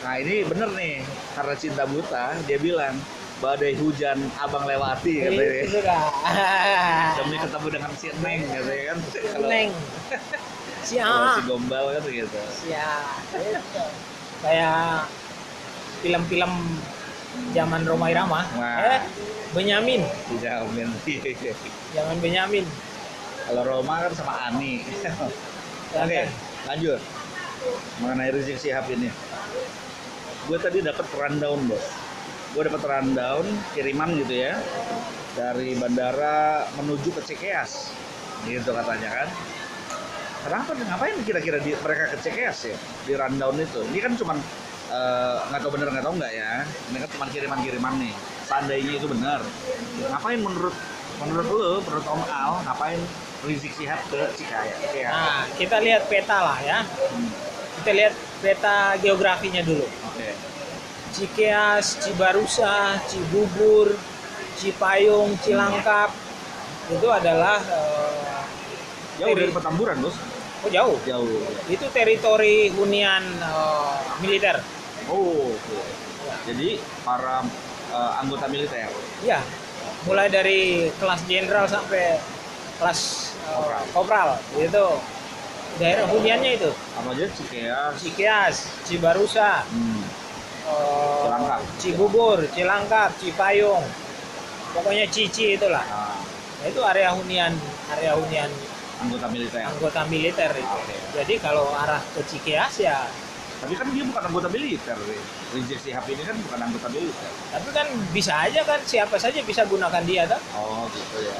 nah 0.02 0.18
ini 0.18 0.42
bener 0.42 0.70
nih 0.74 1.06
karena 1.38 1.54
cinta 1.54 1.84
buta 1.86 2.34
dia 2.50 2.58
bilang 2.58 2.98
badai 3.42 3.74
hujan 3.78 4.18
abang 4.38 4.66
lewati 4.66 5.26
katanya. 5.26 5.66
itu 5.66 5.80
demi 7.22 7.38
ketemu 7.42 7.68
dengan 7.74 7.92
si 7.98 8.08
Neng 8.22 8.42
katanya 8.46 8.84
kan. 8.94 8.98
Kalau 9.34 9.48
neng. 9.50 9.70
Kalau 10.82 10.90
si 10.90 10.98
siap 10.98 11.46
gombal 11.46 11.86
kan 11.94 12.04
gitu. 12.10 12.42
Siap. 12.66 13.38
Itu 13.38 13.84
kayak 14.42 15.06
film-film 16.02 16.54
zaman 17.54 17.82
Roma 17.86 18.06
Irama. 18.14 18.42
Wah. 18.58 18.78
eh 18.98 19.02
Benyamin. 19.54 20.02
Men 20.74 20.90
zaman 21.98 22.18
Benyamin. 22.22 22.66
Kalau 23.50 23.62
Roma 23.66 24.06
kan 24.06 24.12
sama 24.14 24.34
Ani. 24.50 24.86
Oke 25.98 26.22
lanjut. 26.70 27.02
Mengenai 28.02 28.34
Rizik 28.34 28.58
Sihab 28.58 28.90
ini 28.90 29.10
gue 30.50 30.58
tadi 30.58 30.82
dapat 30.82 31.06
rundown 31.14 31.60
bos. 31.70 31.86
Gue 32.52 32.68
dapat 32.68 32.82
rundown 32.84 33.46
kiriman 33.78 34.10
gitu 34.18 34.34
ya 34.48 34.58
dari 35.38 35.78
bandara 35.78 36.66
menuju 36.82 37.14
ke 37.14 37.22
Cikeas. 37.24 37.94
Gitu 38.50 38.70
katanya 38.74 39.10
kan. 39.22 39.30
Kenapa 40.42 40.74
ngapain 40.74 41.22
kira-kira 41.22 41.62
di, 41.62 41.78
mereka 41.78 42.18
ke 42.18 42.18
Cikeas 42.26 42.58
ya 42.74 42.78
di 43.06 43.14
rundown 43.14 43.56
itu? 43.62 43.86
Ini 43.94 44.00
kan 44.02 44.14
cuman 44.18 44.38
eh, 44.90 45.38
nggak 45.54 45.62
tahu 45.62 45.72
bener 45.78 45.88
nggak 45.94 46.06
tahu 46.06 46.16
nggak 46.18 46.34
ya. 46.34 46.52
Ini 46.66 46.98
kan 47.06 47.10
cuma 47.14 47.26
kiriman-kiriman 47.30 47.94
nih. 48.02 48.14
Seandainya 48.50 48.94
itu 48.98 49.08
benar 49.08 49.40
ngapain 50.12 50.42
menurut 50.42 50.76
menurut 51.22 51.48
lu 51.54 51.80
menurut 51.86 52.06
Om 52.10 52.24
Al 52.28 52.54
ngapain 52.66 53.00
Rizik 53.46 53.78
Sihab 53.78 54.02
ke 54.10 54.20
Cikaya 54.36 54.74
Cikeas? 54.82 55.14
Nah 55.14 55.46
kita 55.56 55.78
lihat 55.80 56.10
peta 56.10 56.38
lah 56.42 56.58
ya. 56.66 56.82
Hmm, 56.84 57.30
kita 57.80 57.92
lihat 57.94 58.14
peta 58.42 58.98
geografinya 59.00 59.62
dulu 59.62 60.01
Cikeas, 61.12 62.00
Cibarusa, 62.00 63.00
Cibubur, 63.12 63.94
Cipayung, 64.56 65.36
Cilangkap. 65.44 66.12
Itu 66.92 67.08
adalah 67.12 67.60
eh, 67.60 68.42
jauh 69.20 69.36
dari 69.36 69.52
Petamburan 69.52 69.98
bos. 70.00 70.16
Oh 70.62 70.70
jauh? 70.72 70.98
Jauh. 71.04 71.44
Itu 71.68 71.86
teritori 71.92 72.72
hunian 72.72 73.24
eh, 73.28 73.98
militer. 74.24 74.64
Oh 75.12 75.52
oke. 75.52 75.80
jadi 76.48 76.80
para 77.04 77.44
eh, 77.92 78.12
anggota 78.24 78.48
militer? 78.48 78.88
Ya 79.28 79.44
mulai 80.06 80.34
dari 80.34 80.90
kelas 80.98 81.22
jenderal 81.30 81.70
sampai 81.70 82.18
kelas 82.82 83.00
eh, 83.46 83.54
Kopral. 83.54 83.84
kopral. 83.94 84.30
Itu 84.58 84.86
daerah 85.80 86.06
huniannya 86.10 86.52
itu 86.60 86.72
apa 86.72 87.08
aja 87.16 87.26
Cikeas 87.32 87.94
Cikeas, 88.02 88.56
Cibarusa, 88.88 89.64
hmm, 89.68 90.04
eh, 90.68 91.22
Cilangkap. 91.24 91.62
Cibubur, 91.80 92.38
Cilangkap, 92.52 93.10
Cipayung, 93.20 93.84
pokoknya 94.76 95.06
Cici 95.08 95.56
itulah. 95.56 95.84
nah, 95.86 96.20
Nah, 96.62 96.70
itu 96.70 96.78
area 96.86 97.10
hunian 97.18 97.58
area 97.90 98.14
hunian 98.14 98.46
anggota 99.02 99.26
militer 99.34 99.66
anggota 99.66 100.02
militer 100.06 100.52
itu. 100.54 100.78
Oke. 100.78 100.98
Jadi 101.18 101.34
kalau 101.42 101.66
arah 101.74 101.98
ke 102.14 102.22
Cikeas 102.22 102.86
ya, 102.86 103.10
tapi 103.62 103.74
kan 103.78 103.86
dia 103.94 104.06
bukan 104.06 104.24
anggota 104.26 104.50
militer 104.50 104.98
Ri. 105.06 105.18
Rizik 105.54 105.80
Sihab 105.86 106.06
ini 106.10 106.26
kan 106.26 106.34
bukan 106.34 106.60
anggota 106.66 106.88
militer 106.90 107.30
tapi 107.54 107.70
kan 107.70 107.88
bisa 108.10 108.34
aja 108.50 108.62
kan 108.66 108.82
siapa 108.82 109.22
saja 109.22 109.38
bisa 109.46 109.62
gunakan 109.70 110.02
dia 110.02 110.26
tuh. 110.26 110.42
oh 110.58 110.90
gitu 110.90 111.18
ya 111.30 111.38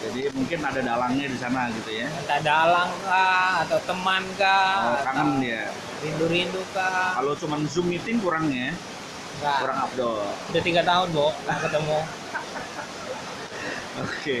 jadi 0.00 0.32
mungkin 0.32 0.58
ada 0.60 0.80
dalangnya 0.80 1.26
di 1.28 1.36
sana 1.36 1.68
gitu 1.70 1.90
ya 1.92 2.08
Entah 2.08 2.40
dalang 2.40 2.90
kah 3.00 3.68
atau 3.68 3.78
teman 3.84 4.24
oh, 4.24 4.36
kah, 4.36 5.04
kangen 5.04 5.28
atau 5.28 5.40
dia 5.40 5.62
rindu-rindu 6.00 6.62
kah. 6.72 7.12
kalau 7.14 7.36
cuma 7.36 7.60
zoom 7.66 7.86
meeting 7.86 8.16
kurangnya 8.18 8.72
Enggak. 9.36 9.58
kurang 9.60 9.78
abdol 9.82 10.24
Udah 10.50 10.62
tiga 10.64 10.82
tahun, 10.82 11.08
Bo, 11.12 11.28
nggak 11.44 11.58
ketemu. 11.64 11.98
oke 14.02 14.38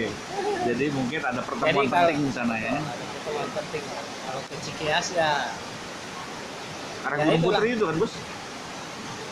jadi 0.62 0.84
mungkin 0.90 1.20
ada 1.20 1.40
pertemuan 1.42 1.68
Jadi 1.68 1.86
kalau- 1.86 2.08
penting 2.08 2.20
di 2.22 2.32
sana 2.32 2.54
ya 2.56 2.76
Pertemuan 3.20 3.48
penting. 3.52 3.84
Kalau 4.24 4.40
ke 4.40 4.54
Cikeas 4.62 5.06
ya 5.12 5.30
karena 7.00 7.16
Ya, 7.16 7.24
Gunung. 7.30 7.42
Putri 7.42 7.68
itu 7.70 7.84
kan 7.84 7.96
bos 7.96 8.12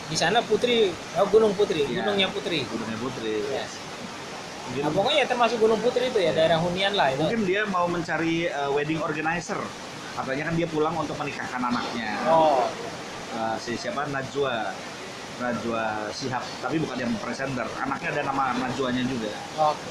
di 0.09 0.17
sana 0.17 0.41
Putri, 0.41 0.89
oh 1.15 1.27
Gunung 1.29 1.53
Putri, 1.53 1.85
Iya. 1.85 2.01
Gunungnya 2.01 2.29
Putri. 2.29 2.65
Gunungnya 2.65 2.97
Putri 2.97 3.45
Yes. 3.45 3.77
Mungkin, 4.69 4.81
Nah, 4.85 4.91
pokoknya 4.93 5.23
termasuk 5.25 5.57
Gunung 5.57 5.81
Putri 5.81 6.07
itu 6.07 6.19
ya, 6.21 6.31
daerah 6.31 6.61
hunian 6.61 6.93
lah 6.93 7.09
itu. 7.09 7.25
mungkin 7.25 7.41
dia 7.43 7.65
mau 7.65 7.85
mencari 7.85 8.45
uh, 8.45 8.69
wedding 8.69 9.01
organizer. 9.01 9.57
Katanya 10.13 10.51
kan 10.51 10.55
dia 10.55 10.67
pulang 10.67 10.93
untuk 10.93 11.17
menikahkan 11.17 11.61
anaknya. 11.61 12.09
Oh, 12.25 12.69
Uh, 13.29 13.53
si 13.61 13.77
siapa? 13.77 14.09
Najwa. 14.09 14.73
Najwa 15.37 16.09
Sihab. 16.09 16.41
Tapi 16.59 16.81
bukan 16.81 16.97
yang 16.97 17.13
presenter. 17.21 17.69
Anaknya 17.77 18.09
ada 18.17 18.23
nama 18.25 18.57
Najwanya 18.57 19.05
juga. 19.05 19.29
Oke. 19.55 19.85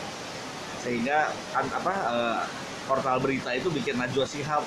sehingga 0.78 1.26
kan 1.50 1.66
apa 1.70 1.94
uh, 2.06 2.38
portal 2.84 3.18
berita 3.18 3.54
itu 3.54 3.70
bikin 3.70 3.94
Najwa 3.94 4.26
Sihab 4.26 4.66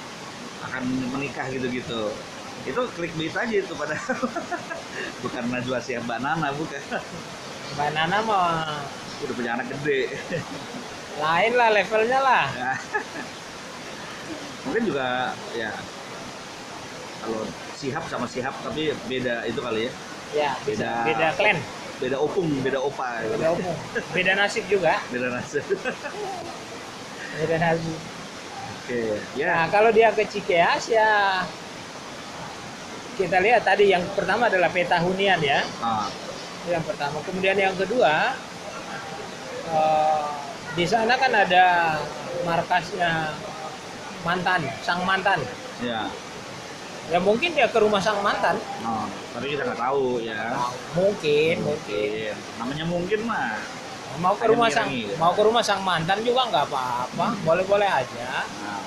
akan 0.63 0.83
menikah 1.11 1.51
gitu-gitu. 1.51 2.15
Itu 2.63 2.87
clickbait 2.95 3.35
aja 3.35 3.55
itu 3.59 3.75
pada 3.75 3.99
bukan 5.23 5.43
Najwa 5.51 5.77
Sihab 5.77 6.07
Mbak 6.07 6.19
Nana 6.23 6.47
bukan. 6.55 6.79
Mbak 7.75 7.89
Nana 7.91 8.17
mah 8.23 8.47
udah 9.21 9.33
punya 9.33 9.51
anak 9.53 9.67
gede 9.71 10.01
lain 11.17 11.53
lah 11.53 11.69
levelnya 11.71 12.19
lah 12.19 12.45
Ya. 12.51 12.71
Mungkin 14.61 14.83
juga 14.85 15.33
ya 15.51 15.73
kalau 17.19 17.41
sihab 17.73 18.05
sama 18.05 18.25
sihab 18.25 18.53
tapi 18.61 18.93
beda 19.05 19.41
itu 19.43 19.57
kali 19.57 19.81
ya. 19.81 19.91
ya 20.31 20.51
bisa 20.61 20.85
Beda- 20.85 21.05
beda 21.05 21.27
klan 21.35 21.57
Beda 21.97 22.17
opung, 22.17 22.49
beda 22.61 22.79
opa. 22.79 23.21
gitu. 23.21 23.33
beda 23.35 23.47
umum 23.51 23.75
beda 24.09 24.31
nasib 24.35 24.65
juga 24.65 24.93
Beda 25.09 25.27
nasib. 25.29 25.65
beda 27.35 27.55
nasib 27.59 27.99
Oke, 28.81 29.01
Nah, 29.37 29.37
ya. 29.37 29.69
kalau 29.69 29.89
dia 29.89 30.09
ke 30.09 30.25
Cikeas 30.25 30.89
ya 30.89 31.09
kita 33.13 33.37
lihat 33.39 33.61
tadi 33.61 33.87
yang 33.87 34.01
pertama 34.11 34.49
adalah 34.49 34.67
peta 34.67 34.97
hunian 34.97 35.37
ya. 35.39 35.61
Ah, 35.79 36.09
Yang 36.65 36.89
pertama. 36.89 37.21
Kemudian 37.21 37.53
yang 37.55 37.75
kedua 37.75 38.33
eh, 39.71 40.21
di 40.75 40.85
sana 40.87 41.13
kan 41.19 41.31
ada 41.31 41.65
markasnya 42.47 43.35
mantan, 44.23 44.61
sang 44.83 45.01
mantan. 45.03 45.39
ya. 45.81 46.07
Ya 47.11 47.19
mungkin 47.19 47.51
dia 47.51 47.67
ke 47.67 47.75
rumah 47.81 47.99
sang 47.99 48.23
mantan. 48.23 48.55
Oh, 48.87 49.03
tapi 49.35 49.51
kita 49.51 49.67
nggak 49.67 49.81
tahu 49.83 50.23
ya. 50.23 50.55
Mungkin, 50.95 51.55
mungkin. 51.59 52.31
Mungkin. 52.31 52.33
Namanya 52.55 52.85
mungkin 52.87 53.19
mah. 53.27 53.59
Mau 54.19 54.35
ke 54.35 54.45
rumah 54.47 54.67
sang 54.67 54.91
ya. 54.91 55.15
mau 55.15 55.31
ke 55.31 55.41
rumah 55.43 55.63
sang 55.63 55.81
mantan 55.87 56.19
juga 56.23 56.47
nggak 56.51 56.65
apa-apa, 56.67 57.27
boleh-boleh 57.47 57.87
aja. 57.87 58.43
Nah, 58.43 58.83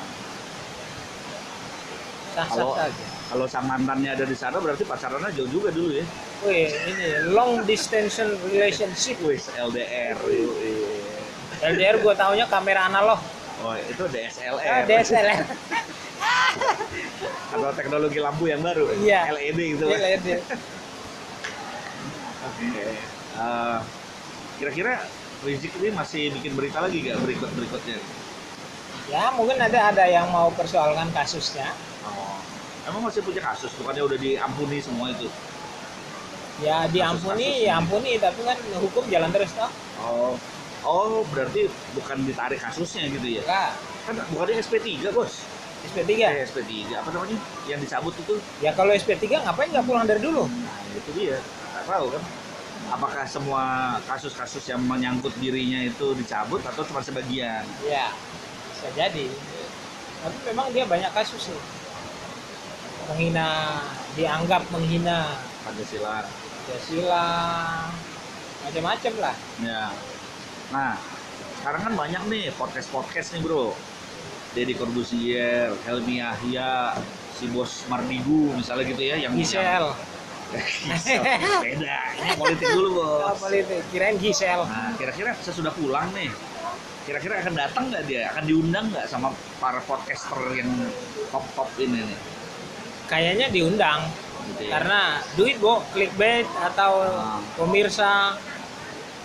Sah-sah 2.37 2.71
saja. 2.77 3.14
Kalau 3.35 3.51
sang 3.51 3.67
mantannya 3.67 4.15
ada 4.15 4.23
di 4.23 4.39
sana 4.39 4.63
berarti 4.63 4.87
pacarannya 4.87 5.35
jauh 5.35 5.51
juga 5.51 5.75
dulu 5.75 5.91
ya. 5.91 6.07
Wih, 6.47 6.71
ini 6.71 7.35
long 7.35 7.67
distance 7.67 8.23
relationship. 8.47 9.19
Wis 9.27 9.51
LDR. 9.59 10.15
yoi. 10.23 11.03
LDR 11.59 11.99
gue 11.99 12.15
taunya 12.15 12.47
kamera 12.47 12.87
analog. 12.87 13.19
Oh, 13.67 13.75
itu 13.75 14.07
DSLR. 14.07 14.71
Ah, 14.71 14.87
DSLR. 14.87 15.43
Atau 17.59 17.75
teknologi 17.75 18.23
lampu 18.23 18.47
yang 18.47 18.63
baru. 18.63 18.87
Iya. 19.03 19.35
LED 19.35 19.59
gitu. 19.75 19.91
Iya, 19.91 20.15
dia. 20.23 20.39
Oke. 22.47 22.87
Eh, 23.35 23.79
kira-kira 24.63 25.11
Rizik 25.43 25.75
ini 25.83 25.91
masih 25.91 26.31
bikin 26.39 26.55
berita 26.55 26.87
lagi 26.87 27.03
gak 27.03 27.19
berikut 27.19 27.51
berikutnya? 27.51 27.99
Ya, 29.11 29.35
mungkin 29.35 29.59
ada 29.59 29.91
ada 29.91 30.07
yang 30.07 30.31
mau 30.31 30.55
persoalkan 30.55 31.11
kasusnya. 31.11 31.75
Emang 32.85 33.01
masih 33.09 33.25
punya 33.25 33.41
kasus? 33.41 33.73
Bukannya 33.81 34.03
udah 34.05 34.19
diampuni 34.21 34.79
semua 34.81 35.09
itu? 35.09 35.29
Ya 36.63 36.87
diampuni, 36.87 37.67
ya 37.67 37.83
ampuni, 37.83 38.21
tapi 38.21 38.45
kan 38.47 38.55
hukum 38.79 39.05
jalan 39.11 39.33
terus 39.33 39.51
toh. 39.57 39.71
Oh. 40.05 40.37
Oh, 40.85 41.25
berarti 41.33 41.65
bukan 41.97 42.29
ditarik 42.29 42.61
kasusnya 42.61 43.09
gitu 43.09 43.41
ya? 43.41 43.43
Enggak. 43.49 43.71
Kan 44.05 44.15
bukannya 44.37 44.61
SP3, 44.61 45.01
Bos? 45.17 45.41
SP3. 45.89 46.13
Eh, 46.29 46.45
SP3. 46.45 46.93
Apa 47.01 47.09
namanya? 47.09 47.41
Yang 47.65 47.89
dicabut 47.89 48.15
itu? 48.21 48.37
Ya 48.61 48.77
kalau 48.77 48.93
SP3 48.93 49.41
ngapain 49.49 49.73
nggak 49.73 49.87
pulang 49.89 50.05
dari 50.05 50.21
dulu? 50.21 50.45
Nah, 50.45 50.79
itu 50.93 51.11
dia. 51.17 51.41
Nggak 51.41 51.85
tahu 51.89 52.07
kan? 52.13 52.23
Apakah 52.93 53.25
semua 53.25 53.63
kasus-kasus 54.05 54.61
yang 54.69 54.85
menyangkut 54.85 55.33
dirinya 55.41 55.81
itu 55.89 56.13
dicabut 56.21 56.61
atau 56.61 56.85
cuma 56.85 57.01
sebagian? 57.01 57.65
Ya, 57.89 58.13
bisa 58.77 58.93
jadi. 58.93 59.33
Tapi 60.21 60.39
memang 60.53 60.69
dia 60.69 60.85
banyak 60.85 61.09
kasus 61.17 61.49
sih. 61.49 61.59
Menghina, 63.05 63.81
dianggap 64.17 64.63
menghina 64.73 65.37
Pancasila. 65.65 66.25
Pancasila, 66.25 67.29
macam-macam 68.65 69.13
lah. 69.21 69.37
Ya. 69.61 69.83
Nah, 70.73 70.97
sekarang 71.61 71.81
kan 71.85 71.93
banyak 71.97 72.23
nih 72.33 72.45
podcast-podcast 72.57 73.37
nih 73.37 73.41
bro. 73.45 73.77
Deddy 74.55 74.79
Corbuzier, 74.79 75.75
Helmi 75.85 76.23
Yahya, 76.23 76.95
si 77.35 77.51
bos 77.51 77.85
Mardigu 77.91 78.55
misalnya 78.55 78.85
gitu 78.87 79.03
ya, 79.03 79.17
yang 79.19 79.35
Gisel. 79.37 79.93
Beda, 81.65 81.99
ini 82.15 82.31
politik 82.39 82.69
dulu 82.73 82.89
bos. 83.03 83.37
Apa 83.37 83.53
itu? 83.53 83.77
Kirain 83.93 84.17
Gisel. 84.17 84.65
Nah, 84.65 84.95
kira-kira 84.97 85.37
sesudah 85.43 85.75
pulang 85.77 86.09
nih, 86.17 86.31
kira-kira 87.05 87.45
akan 87.45 87.53
datang 87.53 87.85
nggak 87.93 88.05
dia? 88.09 88.33
Akan 88.33 88.49
diundang 88.49 88.89
nggak 88.89 89.11
sama 89.11 89.35
para 89.61 89.83
podcaster 89.85 90.41
yang 90.57 90.71
top-top 91.29 91.69
ini 91.77 92.01
nih? 92.01 92.34
Kayaknya 93.07 93.47
diundang. 93.49 94.01
Gitu 94.47 94.63
ya. 94.65 94.71
Karena 94.75 95.01
duit, 95.35 95.57
Bo. 95.57 95.81
Clickbait 95.91 96.45
atau 96.55 96.93
Ah. 97.03 97.41
pemirsa 97.55 98.37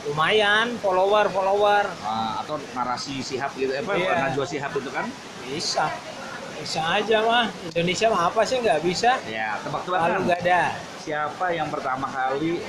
lumayan 0.02 0.80
follower-follower 0.80 1.86
Ah, 2.00 2.40
atau 2.40 2.56
narasi 2.74 3.20
sihab 3.20 3.52
gitu, 3.54 3.72
apa 3.74 3.92
Iya. 3.94 4.16
Najwa 4.26 4.46
sihab 4.46 4.72
itu 4.74 4.90
kan? 4.90 5.06
bisa. 5.44 5.92
Bisa 6.56 6.82
aja 6.94 7.18
mah. 7.22 7.46
Indonesia 7.70 8.08
mah 8.08 8.28
apa 8.28 8.42
sih 8.44 8.60
nggak 8.60 8.80
bisa? 8.82 9.16
Ya, 9.26 9.60
tebak-tebakan. 9.60 10.24
nggak 10.26 10.42
ada. 10.42 10.64
siapa 11.00 11.50
yang 11.50 11.68
pertama 11.68 12.06
kali 12.06 12.62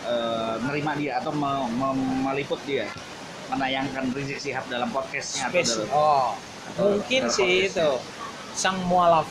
eh, 0.00 0.54
nerima 0.62 0.94
dia 0.94 1.18
atau 1.18 1.28
me- 1.30 1.68
me- 1.68 2.00
meliput 2.24 2.56
dia 2.64 2.88
menayangkan 3.46 4.08
Rizik 4.08 4.40
Sihab 4.40 4.64
dalam 4.66 4.88
podcastnya 4.88 5.50
atau 5.50 5.60
dalam 5.60 5.88
Oh, 5.90 6.28
atau 6.66 6.96
mungkin 6.96 7.20
dalam 7.22 7.34
sih 7.34 7.44
podcastnya? 7.66 7.84
itu 7.84 7.90
sang 8.54 8.78
mualaf 8.82 9.28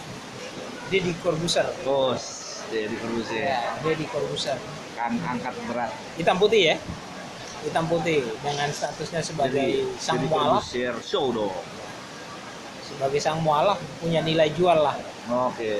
Deddy 0.87 1.13
Corbuzier. 1.17 1.67
bos 1.81 2.23
jadi 2.67 2.95
Corbuzier 2.95 3.43
Ya, 3.45 3.61
Deddy 3.79 4.05
Corbuzier. 4.07 4.57
kan 4.93 5.13
angkat 5.19 5.53
berat 5.65 5.91
Hitam 6.15 6.35
putih 6.35 6.61
ya. 6.63 6.75
Hitam 7.59 7.85
putih 7.85 8.23
dengan 8.39 8.69
statusnya 8.69 9.21
sebagai 9.21 9.85
sang 9.97 10.17
jadi 10.17 10.27
mualaf, 10.27 10.61
Corbuzier 10.61 10.95
show 11.01 11.29
dong 11.29 11.55
sebagai 12.79 13.19
sang 13.19 13.39
mualaf 13.39 13.75
punya 13.99 14.21
nilai 14.21 14.47
jual 14.49 14.79
lah. 14.79 14.95
oke 15.27 15.73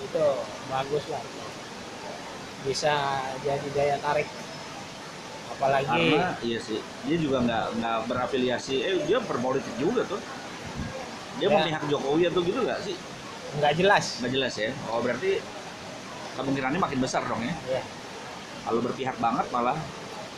Itu 0.00 0.24
bagus 0.66 1.04
lah. 1.06 1.20
Bisa 2.64 2.92
jadi 3.38 3.68
daya 3.70 3.96
tarik. 4.00 4.24
Apalagi 5.50 5.90
karena 5.90 6.32
iya 6.40 6.58
sih 6.58 6.78
dia 7.04 7.16
juga 7.16 7.42
nggak 7.42 7.64
nggak 7.76 7.98
berafiliasi 8.06 8.74
eh 8.78 8.94
dia 9.04 9.18
berpolitik 9.18 9.74
juga 9.76 10.06
tuh 10.06 10.22
dia 11.36 11.46
Ya. 11.46 11.54
memihak 11.54 11.82
Jokowi 11.84 12.26
atau 12.26 12.40
gitu 12.40 12.58
nggak 12.58 12.80
sih 12.80 12.96
nggak 13.56 13.72
jelas. 13.74 14.20
nggak 14.20 14.32
jelas 14.32 14.54
ya 14.54 14.70
oh 14.86 15.00
berarti 15.00 15.40
kemungkinannya 16.36 16.78
makin 16.78 17.00
besar 17.00 17.24
dong 17.24 17.40
ya 17.40 17.54
Ya. 17.66 17.82
kalau 18.62 18.84
berpihak 18.84 19.16
banget 19.16 19.46
malah 19.48 19.78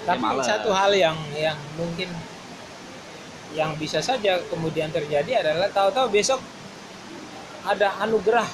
Tapi 0.00 0.16
ya 0.16 0.22
malas. 0.22 0.46
satu 0.46 0.70
hal 0.70 0.94
yang 0.94 1.16
yang 1.34 1.58
mungkin 1.74 2.08
yang 3.50 3.74
bisa 3.74 3.98
saja 3.98 4.38
kemudian 4.46 4.88
terjadi 4.88 5.42
adalah 5.42 5.68
tahu-tahu 5.68 6.06
besok 6.08 6.38
ada 7.60 7.98
anugerah 8.00 8.46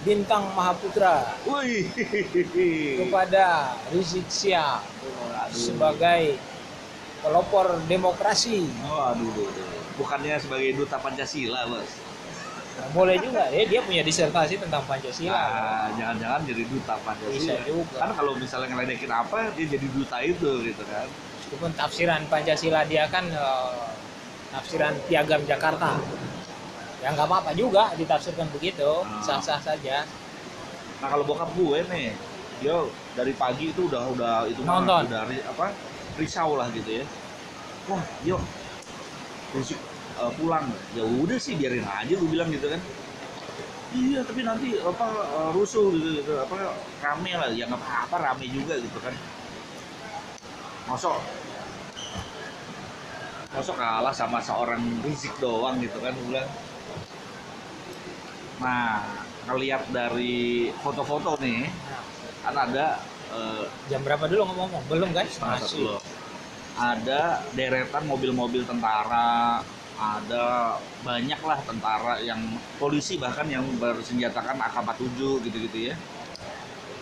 bintang 0.00 0.46
Mahaputra 0.54 1.34
Wih. 1.44 1.90
kepada 2.96 3.74
Rizik 3.90 4.28
Sihab 4.28 4.84
sebagai 5.50 6.38
pelopor 7.20 7.80
demokrasi. 7.84 8.68
Oh, 8.84 9.00
aduh, 9.08 9.26
aduh, 9.26 9.48
aduh. 9.48 9.80
Bukannya 9.96 10.36
sebagai 10.36 10.76
duta 10.76 11.00
Pancasila, 11.00 11.64
bos. 11.64 11.88
Nah, 12.74 12.88
boleh 12.90 13.16
juga 13.22 13.46
ya 13.54 13.62
dia 13.70 13.80
punya 13.86 14.02
disertasi 14.02 14.58
tentang 14.58 14.82
Pancasila. 14.82 15.30
Ah, 15.30 15.86
jangan-jangan 15.94 16.42
jadi 16.42 16.62
duta 16.66 16.94
Pancasila. 17.06 17.38
Bisa 17.38 17.54
juga. 17.62 17.98
Kan 18.02 18.10
kalau 18.18 18.32
misalnya 18.34 18.66
ngeledekin 18.74 19.12
apa, 19.14 19.38
dia 19.54 19.66
jadi 19.78 19.86
duta 19.94 20.18
itu, 20.26 20.50
gitu 20.66 20.82
kan. 20.90 21.06
Meskipun 21.38 21.70
tafsiran 21.78 22.22
Pancasila 22.26 22.82
dia 22.82 23.06
kan 23.06 23.30
eh, 23.30 23.86
tafsiran 24.50 24.94
piagam 25.06 25.42
Jakarta. 25.46 26.02
Ya 26.98 27.12
nggak 27.14 27.28
apa-apa 27.30 27.52
juga 27.54 27.94
ditafsirkan 27.94 28.50
begitu, 28.50 28.90
Ah. 29.06 29.22
sah-sah 29.22 29.60
saja. 29.62 30.02
Nah, 30.98 31.08
kalau 31.12 31.22
bokap 31.22 31.52
gue 31.54 31.78
nih, 31.94 32.10
dia 32.58 32.74
dari 33.14 33.36
pagi 33.38 33.70
itu 33.70 33.86
udah 33.86 34.02
udah 34.18 34.34
itu 34.50 34.66
Nonton. 34.66 35.04
udah 35.06 35.22
apa 35.46 35.70
risau 36.18 36.58
lah 36.58 36.66
gitu 36.74 37.02
ya. 37.02 37.04
Wah, 37.86 38.02
yuk 38.26 38.40
Eh, 40.14 40.32
pulang. 40.38 40.70
Ya 40.94 41.02
udah 41.02 41.38
sih 41.42 41.58
biarin 41.58 41.82
aja 41.82 42.12
gue 42.14 42.28
bilang 42.30 42.46
gitu 42.54 42.70
kan. 42.70 42.78
Iya, 43.94 44.22
tapi 44.26 44.46
nanti 44.46 44.78
apa 44.78 45.06
eh, 45.10 45.50
rusuh 45.54 45.90
gitu, 45.94 46.08
gitu 46.22 46.32
apa 46.38 46.78
rame 47.02 47.32
lah, 47.34 47.50
ya 47.50 47.66
nggak 47.66 47.82
apa-apa 47.82 48.16
rame 48.30 48.46
juga 48.50 48.78
gitu 48.78 48.98
kan. 49.02 49.14
Masuk 50.86 51.18
masuk 53.54 53.78
kalah 53.78 54.10
sama 54.10 54.42
seorang 54.42 54.82
Rizik 55.06 55.34
doang 55.38 55.78
gitu 55.82 55.98
kan 55.98 56.14
gue 56.14 56.26
bilang. 56.30 56.50
Nah, 58.62 59.02
ngeliat 59.50 59.82
dari 59.90 60.70
foto-foto 60.78 61.38
nih, 61.42 61.66
kan 62.46 62.54
ada 62.54 63.02
eh, 63.34 63.66
Jam 63.90 64.02
berapa 64.06 64.30
dulu 64.30 64.46
ngomong-ngomong? 64.46 64.82
Belum 64.86 65.10
kan? 65.10 65.26
setengah 65.26 65.58
Masih. 65.58 65.98
Ada 66.74 67.46
deretan 67.54 68.02
mobil-mobil 68.10 68.66
tentara, 68.66 69.62
ada 69.98 70.74
banyak 71.06 71.40
lah 71.48 71.58
tentara 71.62 72.18
yang 72.18 72.40
polisi 72.80 73.14
bahkan 73.24 73.46
yang 73.46 73.62
bersenjatakan 73.78 74.56
AK-47 74.58 75.38
gitu-gitu 75.46 75.78
ya, 75.94 75.96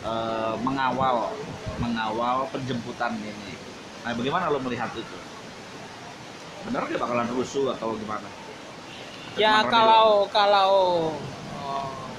Eh, 0.03 0.55
mengawal 0.67 1.31
mengawal 1.79 2.39
penjemputan 2.51 3.15
ini. 3.23 3.55
Nah, 4.03 4.13
bagaimana 4.19 4.51
lo 4.51 4.59
melihat 4.59 4.91
itu? 4.99 5.17
benar 6.67 6.83
nggak 6.87 7.01
bakalan 7.03 7.29
rusuh 7.35 7.75
atau 7.75 7.95
gimana? 7.99 8.29
Ya 9.43 9.65
Kemarin 9.65 9.71
kalau 9.75 10.09
kalau 10.29 10.71
oh, 11.65 12.13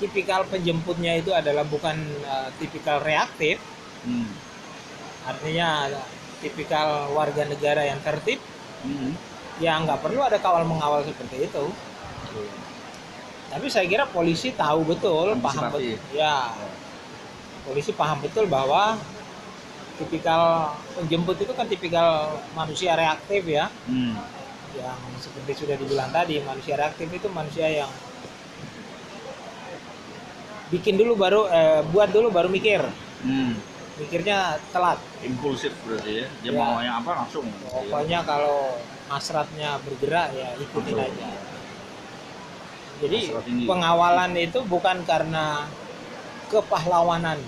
tipikal 0.00 0.42
penjemputnya 0.52 1.12
itu 1.20 1.30
adalah 1.40 1.64
bukan 1.72 1.96
eh, 2.32 2.48
tipikal 2.58 2.98
reaktif, 3.08 3.56
Hmm. 4.04 4.28
artinya 5.30 5.68
tipikal 6.42 6.88
warga 7.16 7.42
negara 7.48 7.82
yang 7.90 8.00
tertib, 8.06 8.38
Hmm. 8.84 9.14
Ya 9.62 9.78
nggak 9.82 10.00
perlu 10.02 10.20
ada 10.22 10.38
kawal 10.42 10.64
mengawal 10.66 11.02
seperti 11.06 11.46
itu. 11.46 11.64
Tapi 13.50 13.66
saya 13.70 13.86
kira 13.86 14.04
polisi 14.10 14.50
tahu 14.50 14.82
betul, 14.82 15.38
paham 15.38 15.70
betul, 15.70 15.94
ya 16.10 16.50
polisi 17.62 17.94
paham 17.94 18.18
betul 18.18 18.50
bahwa 18.50 18.98
tipikal 19.94 20.74
penjemput 20.98 21.38
itu 21.38 21.52
kan 21.54 21.66
tipikal 21.70 22.42
manusia 22.50 22.98
reaktif 22.98 23.46
ya, 23.46 23.70
Hmm. 23.86 24.18
yang 24.74 24.98
seperti 25.22 25.54
sudah 25.54 25.78
dibilang 25.78 26.10
tadi 26.10 26.42
manusia 26.42 26.74
reaktif 26.74 27.06
itu 27.14 27.30
manusia 27.30 27.70
yang 27.70 27.86
bikin 30.72 30.98
dulu 30.98 31.14
baru 31.14 31.46
eh, 31.46 31.80
buat 31.94 32.10
dulu 32.10 32.34
baru 32.34 32.48
mikir 32.50 32.82
Hmm. 33.22 33.56
mikirnya 33.96 34.58
telat 34.74 34.98
Impulsif 35.24 35.72
berarti 35.86 36.12
ya. 36.20 36.26
Dia 36.42 36.52
Ya. 36.52 36.58
mau 36.60 36.82
yang 36.82 37.00
apa 37.00 37.10
langsung. 37.24 37.46
pokoknya 37.64 38.20
kalau 38.26 38.82
hasratnya 39.08 39.76
bergerak 39.84 40.32
ya 40.32 40.48
ikutin 40.56 40.96
Betul. 40.96 41.06
aja 41.08 41.28
jadi 43.02 43.20
pengawalan 43.66 44.32
itu 44.38 44.62
bukan 44.64 45.02
karena 45.04 45.66
kepahlawanan 46.48 47.38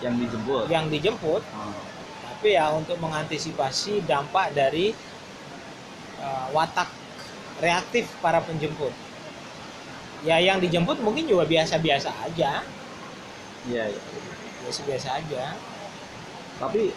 Yang 0.00 0.14
dijemput. 0.26 0.64
yang 0.72 0.86
dijemput 0.88 1.42
Oh. 1.52 1.76
tapi 2.24 2.56
ya 2.56 2.72
untuk 2.72 2.96
mengantisipasi 2.96 4.00
dampak 4.08 4.56
dari 4.56 4.96
uh, 6.18 6.46
watak 6.56 6.88
reaktif 7.60 8.08
para 8.24 8.40
penjemput. 8.40 8.96
Ya 10.24 10.40
yang 10.40 10.56
dijemput 10.56 11.04
mungkin 11.04 11.28
juga 11.28 11.44
biasa-biasa 11.44 12.08
aja, 12.24 12.64
Iya, 13.68 13.84
iya. 13.92 14.00
biasa-biasa 14.64 15.20
aja. 15.20 15.52
Tapi 16.56 16.96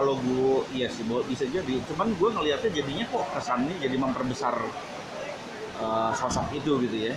kalau 0.00 0.16
gue 0.16 0.64
iya 0.72 0.88
sih 0.88 1.04
bisa 1.04 1.44
jadi. 1.44 1.76
Cuman 1.84 2.16
gue 2.16 2.28
ngelihatnya 2.32 2.72
jadinya 2.72 3.04
kok 3.12 3.36
kesannya 3.36 3.76
jadi 3.76 3.96
memperbesar 4.00 4.56
uh, 5.76 6.10
sosok 6.16 6.56
itu 6.56 6.80
gitu 6.88 7.12
ya. 7.12 7.14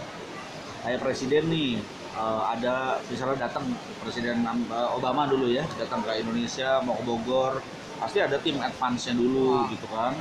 Kayak 0.83 0.99
presiden 0.99 1.47
nih 1.47 1.79
uh, 2.19 2.43
ada 2.51 2.99
misalnya 3.07 3.47
datang 3.47 3.71
presiden 4.03 4.43
uh, 4.67 4.91
Obama 4.99 5.23
dulu 5.31 5.47
ya 5.47 5.63
datang 5.79 6.03
ke 6.03 6.19
Indonesia 6.19 6.83
mau 6.83 6.99
ke 6.99 7.03
Bogor 7.07 7.63
pasti 8.03 8.19
ada 8.19 8.35
tim 8.43 8.59
advance-nya 8.59 9.15
dulu 9.15 9.63
Wah. 9.63 9.71
gitu 9.71 9.87
kan 9.87 10.11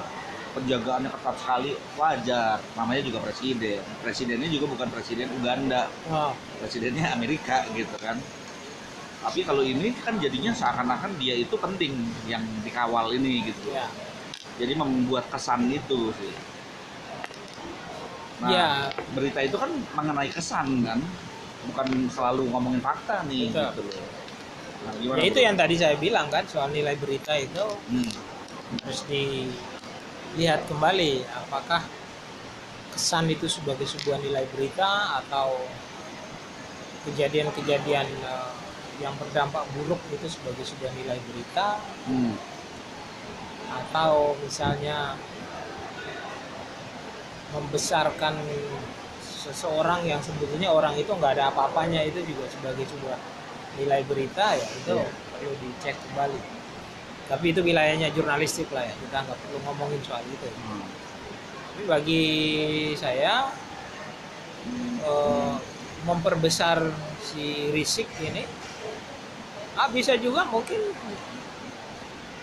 penjagaannya 0.53 1.09
ketat 1.09 1.37
sekali 1.41 1.73
wajar 1.97 2.61
namanya 2.79 3.03
juga 3.03 3.19
presiden 3.25 3.81
presidennya 4.05 4.47
juga 4.53 4.71
bukan 4.71 4.89
presiden 4.93 5.33
Uganda 5.35 5.89
Oh, 6.13 6.31
presidennya 6.61 7.11
Amerika 7.11 7.65
gitu 7.75 7.97
kan 7.99 8.21
tapi 9.23 9.41
kalau 9.47 9.63
ini 9.63 9.95
kan 10.03 10.19
jadinya 10.19 10.51
seakan-akan 10.51 11.15
dia 11.17 11.35
itu 11.39 11.55
penting 11.55 11.95
yang 12.27 12.43
dikawal 12.67 13.15
ini 13.15 13.47
gitu 13.47 13.71
ya. 13.71 13.87
jadi 14.59 14.75
membuat 14.75 15.31
kesan 15.31 15.71
itu 15.71 16.11
sih 16.19 16.35
nah 18.43 18.51
Ya. 18.51 18.69
berita 19.15 19.39
itu 19.41 19.55
kan 19.55 19.71
mengenai 19.95 20.27
kesan 20.29 20.83
kan 20.83 20.99
bukan 21.71 22.11
selalu 22.11 22.51
ngomongin 22.51 22.83
fakta 22.83 23.23
nih 23.31 23.47
Betul. 23.49 23.71
gitu 23.71 23.81
loh 23.87 24.03
nah, 24.83 24.93
gimana 24.99 25.17
Ya 25.23 25.25
itu 25.31 25.39
yang 25.39 25.55
tadi 25.55 25.75
saya 25.79 25.95
bilang 25.95 26.27
kan 26.27 26.43
soal 26.51 26.75
nilai 26.75 26.99
berita 26.99 27.39
itu 27.39 27.63
Hmm, 27.87 28.11
harus 28.83 29.01
dilihat 29.07 30.67
kembali 30.67 31.23
apakah 31.39 31.87
kesan 32.91 33.31
itu 33.31 33.47
sebagai 33.47 33.87
sebuah 33.87 34.19
nilai 34.19 34.43
berita 34.51 35.23
atau 35.23 35.63
kejadian-kejadian 37.07 38.07
eh, 38.11 38.51
yang 39.01 39.15
berdampak 39.17 39.65
buruk 39.73 40.01
itu 40.13 40.27
sebagai 40.29 40.65
sebuah 40.67 40.93
nilai 40.99 41.19
berita 41.25 41.81
hmm, 42.11 42.35
atau 43.73 44.37
misalnya 44.45 45.17
membesarkan 47.53 48.37
seseorang 49.25 50.07
yang 50.07 50.21
sebetulnya 50.23 50.71
orang 50.71 50.95
itu 50.97 51.11
nggak 51.13 51.41
ada 51.41 51.51
apa-apanya 51.51 52.05
itu 52.05 52.21
juga 52.25 52.49
sebagai 52.49 52.85
sebuah 52.89 53.19
nilai 53.81 54.01
berita 54.05 54.57
ya 54.57 54.67
itu 54.67 54.97
Iya. 54.97 55.09
perlu 55.33 55.53
dicek 55.59 55.97
kembali 55.97 56.41
tapi 57.27 57.45
itu 57.57 57.61
wilayahnya 57.65 58.13
jurnalistik 58.13 58.69
lah 58.71 58.85
ya 58.85 58.95
kita 58.95 59.17
nggak 59.25 59.39
perlu 59.41 59.59
ngomongin 59.65 60.01
soal 60.05 60.23
itu 60.29 60.47
hmm. 60.47 60.85
tapi 61.73 61.83
bagi 61.89 62.25
saya 62.95 63.49
eh, 65.03 65.55
memperbesar 66.05 66.93
si 67.23 67.73
risik 67.73 68.07
ini 68.21 68.45
ah 69.73 69.89
bisa 69.89 70.13
juga 70.21 70.45
mungkin 70.49 70.81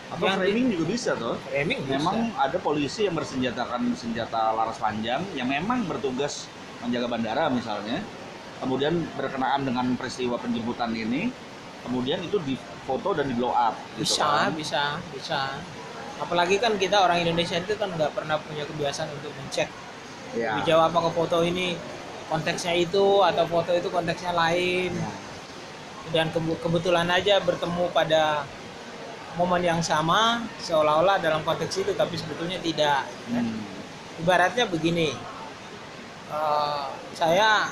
atau 0.09 0.25
Yang 0.25 0.37
framing 0.41 0.67
juga 0.73 0.85
bisa 0.89 1.11
tuh 1.13 1.35
framing 1.45 1.79
bisa. 1.85 1.91
memang 2.01 2.17
ada 2.33 2.57
polisi 2.57 3.05
yang 3.05 3.13
bersenjatakan 3.13 3.93
senjata 3.93 4.57
laras 4.57 4.81
panjang 4.81 5.21
yang 5.37 5.45
memang 5.45 5.85
bertugas 5.85 6.49
menjaga 6.81 7.05
bandara 7.05 7.45
misalnya 7.53 8.01
kemudian 8.57 9.05
berkenaan 9.13 9.69
dengan 9.69 9.93
peristiwa 9.93 10.41
penjemputan 10.41 10.89
ini 10.97 11.29
kemudian 11.85 12.19
itu 12.25 12.41
difoto 12.41 13.13
dan 13.13 13.29
di 13.29 13.37
blow 13.37 13.53
up 13.53 13.77
gitu 14.01 14.17
bisa 14.17 14.25
kan. 14.25 14.49
bisa 14.57 14.83
bisa 15.13 15.39
apalagi 16.17 16.57
kan 16.57 16.75
kita 16.81 16.99
orang 16.99 17.21
Indonesia 17.21 17.61
itu 17.61 17.77
kan 17.77 17.93
nggak 17.93 18.11
pernah 18.17 18.41
punya 18.41 18.65
kebiasaan 18.65 19.13
untuk 19.13 19.31
mencek 19.37 19.69
ya. 20.33 20.57
dijawab 20.59 20.89
apakah 20.89 21.13
foto 21.13 21.45
ini 21.45 21.77
konteksnya 22.27 22.73
itu 22.75 23.21
atau 23.21 23.45
foto 23.45 23.77
itu 23.77 23.87
konteksnya 23.93 24.33
lain 24.33 24.91
Ya. 24.97 25.28
Dan 26.09 26.29
kebe- 26.29 26.59
kebetulan 26.59 27.07
aja 27.09 27.41
bertemu 27.41 27.89
pada 27.93 28.43
momen 29.37 29.61
yang 29.61 29.81
sama 29.81 30.43
seolah-olah 30.59 31.21
dalam 31.21 31.41
konteks 31.45 31.81
itu 31.81 31.91
tapi 31.95 32.17
sebetulnya 32.17 32.59
tidak 32.59 33.05
Hmm. 33.29 33.61
ibaratnya 34.19 34.65
begini 34.65 35.13
eh, 36.29 36.85
saya 37.13 37.69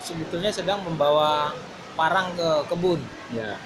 sebetulnya 0.00 0.48
sedang 0.52 0.80
membawa 0.84 1.52
parang 1.94 2.32
ke 2.34 2.48
kebun 2.68 3.00
ya 3.30 3.56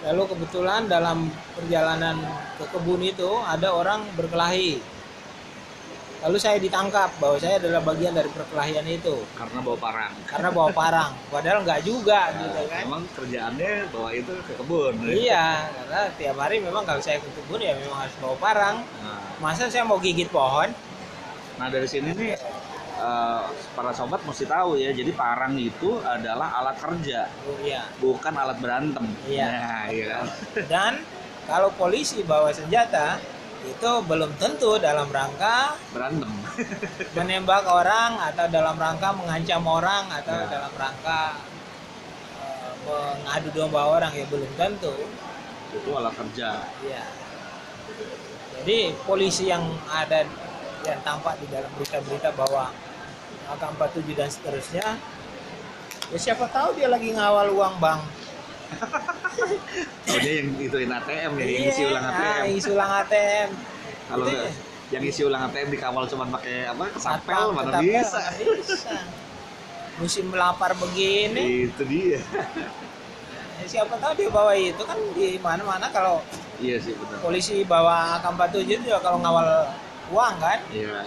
Lalu 0.00 0.32
kebetulan 0.32 0.88
dalam 0.88 1.28
perjalanan 1.52 2.16
ke 2.56 2.64
kebun 2.72 3.04
itu 3.04 3.28
ada 3.44 3.68
orang 3.68 4.00
berkelahi. 4.16 4.80
Lalu 6.20 6.36
saya 6.36 6.60
ditangkap 6.60 7.16
bahwa 7.16 7.36
saya 7.36 7.56
adalah 7.56 7.80
bagian 7.82 8.12
dari 8.12 8.28
perkelahian 8.28 8.84
itu 8.84 9.24
karena 9.32 9.58
bawa 9.58 9.78
parang 9.78 10.12
karena 10.28 10.48
bawa 10.50 10.68
parang. 10.70 11.10
Padahal 11.26 11.58
nggak 11.62 11.80
juga 11.80 12.28
Nah, 12.28 12.38
gitu 12.38 12.60
kan. 12.62 12.80
memang 12.84 13.02
kerjaannya 13.10 13.72
bawa 13.88 14.08
itu 14.12 14.32
ke 14.42 14.52
kebun 14.54 14.94
Iya, 15.02 15.48
karena 15.72 16.00
tiap 16.14 16.36
hari 16.36 16.60
memang 16.60 16.84
kalau 16.84 17.00
saya 17.00 17.18
ke 17.18 17.30
kebun 17.32 17.58
ya 17.58 17.72
memang 17.74 17.98
harus 17.98 18.12
bawa 18.18 18.36
parang. 18.36 18.76
nah, 18.96 19.32
Masa 19.38 19.66
saya 19.66 19.80
mau 19.82 19.96
gigit 19.96 20.28
pohon? 20.28 20.68
nah 21.56 21.68
dari 21.68 21.84
sini 21.84 22.12
nih 22.12 22.36
eh, 22.98 23.42
para 23.72 23.88
sobat 23.90 24.20
mesti 24.22 24.44
tahu 24.44 24.76
ya 24.76 24.92
jadi 24.92 25.12
parang 25.12 25.56
itu 25.56 26.00
adalah 26.00 26.52
alat 26.54 26.76
kerja 26.78 27.28
Oh, 27.42 27.56
iya. 27.58 27.84
bukan 27.96 28.32
alat 28.34 28.56
berantem 28.56 29.04
Iya. 29.24 29.44
nah, 29.46 29.84
iya? 29.86 30.16
Dan 30.64 31.00
kalau 31.44 31.68
polisi 31.70 32.20
bawa 32.22 32.48
senjata 32.50 33.20
itu 33.66 33.90
belum 34.08 34.30
tentu 34.40 34.80
dalam 34.80 35.08
rangka 35.12 35.76
berantem. 35.92 36.30
menembak 37.16 37.64
orang 37.68 38.16
atau 38.32 38.46
dalam 38.48 38.76
rangka 38.76 39.12
mengancam 39.16 39.62
orang 39.68 40.08
atau 40.08 40.36
Ya. 40.36 40.48
dalam 40.48 40.72
rangka 40.76 41.22
eh, 42.40 42.72
mengadu 43.20 43.48
domba 43.52 43.82
orang 43.88 44.12
ya 44.16 44.24
belum 44.28 44.50
tentu. 44.56 44.94
Itu 45.76 45.88
alat 45.94 46.14
kerja. 46.16 46.64
Ya 46.84 47.04
jadi 48.60 48.92
polisi 49.08 49.48
yang 49.48 49.64
ada 49.88 50.20
yang 50.84 51.00
tampak 51.00 51.40
di 51.40 51.48
dalam 51.48 51.68
berita-berita 51.80 52.28
bahwa 52.36 52.68
AK-47 53.56 54.08
dan 54.12 54.28
seterusnya 54.28 54.86
ya 56.12 56.18
siapa 56.20 56.44
tahu 56.52 56.76
dia 56.76 56.92
lagi 56.92 57.08
ngawal 57.16 57.56
uang 57.56 57.80
bank 57.80 58.04
oh 60.10 60.18
dia 60.18 60.32
yang 60.42 60.48
ituin 60.58 60.90
ATM 60.90 61.32
ya 61.36 61.44
yang 61.44 61.50
Iya, 61.50 61.70
isi 61.70 61.82
ulang 61.84 62.04
ah, 62.04 62.12
ATM 62.12 62.44
isi 62.52 62.68
ulang 62.70 62.90
ATM 63.04 63.48
kalau 64.06 64.24
Itu 64.24 64.32
nggak 64.32 64.42
ya. 64.42 64.52
yang 64.90 65.02
isi 65.04 65.20
ulang 65.22 65.42
ATM 65.46 65.68
dikawal 65.70 66.04
cuma 66.04 66.24
pakai 66.28 66.56
apa 66.66 66.84
Satpam, 66.98 67.54
mana 67.54 67.78
bisa? 67.78 68.20
bisa. 68.34 68.96
Musim 69.96 70.32
lapar 70.32 70.72
begini. 70.74 71.68
Itu 71.68 71.84
dia. 71.84 72.18
Ya 73.60 73.66
siapa 73.68 73.92
tahu 73.94 74.12
dia 74.16 74.32
bawa 74.32 74.56
itu 74.56 74.80
kan 74.80 74.96
di 75.12 75.36
mana-mana 75.36 75.92
kalau 75.92 76.24
iya 76.56 76.80
sih 76.80 76.96
benar 76.96 77.20
polisi 77.20 77.60
bawa 77.62 78.16
AK-47 78.16 78.56
itu 78.64 78.82
juga 78.88 78.98
kalau 78.98 79.20
ngawal 79.20 79.68
uang 80.10 80.34
kan? 80.40 80.58
Iya. 80.72 81.04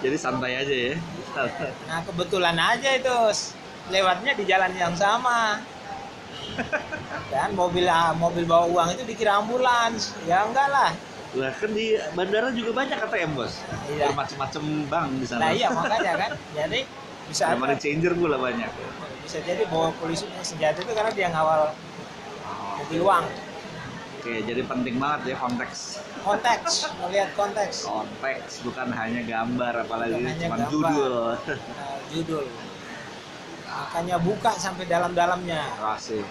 Jadi 0.00 0.16
santai 0.16 0.54
aja 0.56 0.70
ya. 0.70 0.94
Nah 1.84 2.00
kebetulan 2.00 2.54
aja 2.54 2.90
itu. 2.94 3.16
Lewatnya 3.86 4.34
di 4.34 4.42
jalan 4.42 4.72
yang 4.74 4.94
sama 4.94 5.62
dan 7.28 7.50
mobil 7.52 7.84
ah, 7.86 8.12
mobil 8.12 8.44
bawa 8.44 8.64
uang 8.66 8.88
itu 8.92 9.02
dikira 9.04 9.38
ambulans 9.38 10.14
ya 10.24 10.44
enggak 10.44 10.68
lah 10.68 10.92
Lah 11.36 11.52
kan 11.52 11.68
di 11.68 11.92
bandara 12.16 12.48
juga 12.48 12.72
banyak 12.72 12.96
ATM 12.96 13.36
bos. 13.36 13.60
Iya. 13.92 14.08
Bermacam-macam 14.08 14.62
bank 14.88 15.08
di 15.20 15.26
sana. 15.28 15.40
Nah 15.44 15.52
iya 15.52 15.68
makanya 15.68 16.12
kan. 16.16 16.30
Jadi 16.56 16.80
bisa 17.28 17.42
Ada 17.52 17.60
money 17.60 17.76
changer 17.76 18.12
pula 18.16 18.40
banyak. 18.40 18.70
Bisa 19.20 19.44
jadi 19.44 19.68
bahwa 19.68 19.92
polisi 20.00 20.24
senjata 20.40 20.80
itu 20.80 20.92
karena 20.96 21.12
dia 21.12 21.28
ngawal 21.28 21.76
mobil 22.80 23.00
uang. 23.04 23.24
Oke, 24.16 24.32
jadi 24.42 24.64
penting 24.64 24.96
banget 24.96 25.20
ya 25.28 25.36
konteks 25.36 26.00
Konteks, 26.24 26.72
melihat 26.98 27.30
konteks. 27.36 27.84
konteks 27.84 28.52
bukan 28.64 28.88
hanya 28.90 29.20
gambar 29.22 29.84
apalagi 29.84 30.16
Bukan 30.16 30.26
hanya 30.32 30.40
cuma 30.40 30.56
gambar. 30.56 30.70
judul. 30.72 31.14
Nah, 31.52 31.96
judul. 32.08 32.44
Makanya 33.76 34.16
buka 34.18 34.52
sampai 34.56 34.88
dalam-dalamnya. 34.88 35.62
Asik. 35.92 36.24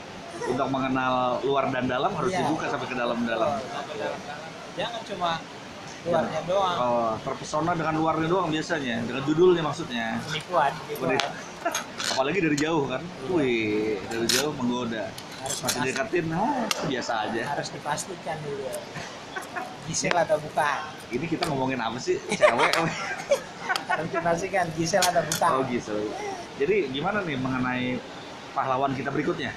Untuk 0.45 0.67
mengenal 0.67 1.39
luar 1.41 1.69
dan 1.69 1.85
dalam 1.85 2.11
harus 2.11 2.33
Iya. 2.33 2.41
dibuka 2.43 2.65
sampai 2.67 2.87
ke 2.89 2.95
dalam-dalam. 2.97 3.51
Jangan 4.75 5.01
cuma 5.07 5.31
luarnya 6.05 6.41
doang. 6.45 6.77
Oh, 6.77 7.11
terpesona 7.23 7.71
dengan 7.73 7.95
luarnya 7.95 8.27
doang 8.27 8.49
biasanya, 8.49 9.01
dengan 9.01 9.23
judulnya 9.23 9.63
maksudnya. 9.63 10.19
Penipuan. 10.21 10.71
Apalagi 12.13 12.39
dari 12.41 12.57
jauh 12.59 12.85
kan. 12.85 13.01
Wih, 13.31 13.97
dari 14.05 14.27
jauh 14.27 14.53
menggoda. 14.53 15.09
Harus 15.41 15.57
Masih 15.61 15.81
dekatin, 15.85 16.25
ah, 16.33 16.65
biasa 16.89 17.13
aja. 17.29 17.41
harus 17.53 17.69
dipastikan 17.69 18.37
dulu. 18.41 18.65
Gisel 19.85 20.17
atau 20.17 20.41
bukan? 20.41 20.77
Ini 21.13 21.25
kita 21.29 21.45
ngomongin 21.45 21.77
apa 21.77 22.01
sih? 22.01 22.17
Cewek? 22.33 22.73
Harus 23.85 24.09
dipastikan 24.09 24.65
Gisel 24.73 25.01
atau 25.01 25.21
bukan. 25.21 25.49
oh 25.53 25.61
gitu. 25.69 25.97
Jadi 26.55 26.87
gimana 26.89 27.19
nih 27.19 27.35
mengenai 27.35 27.85
pahlawan 28.51 28.95
kita 28.95 29.11
berikutnya? 29.11 29.51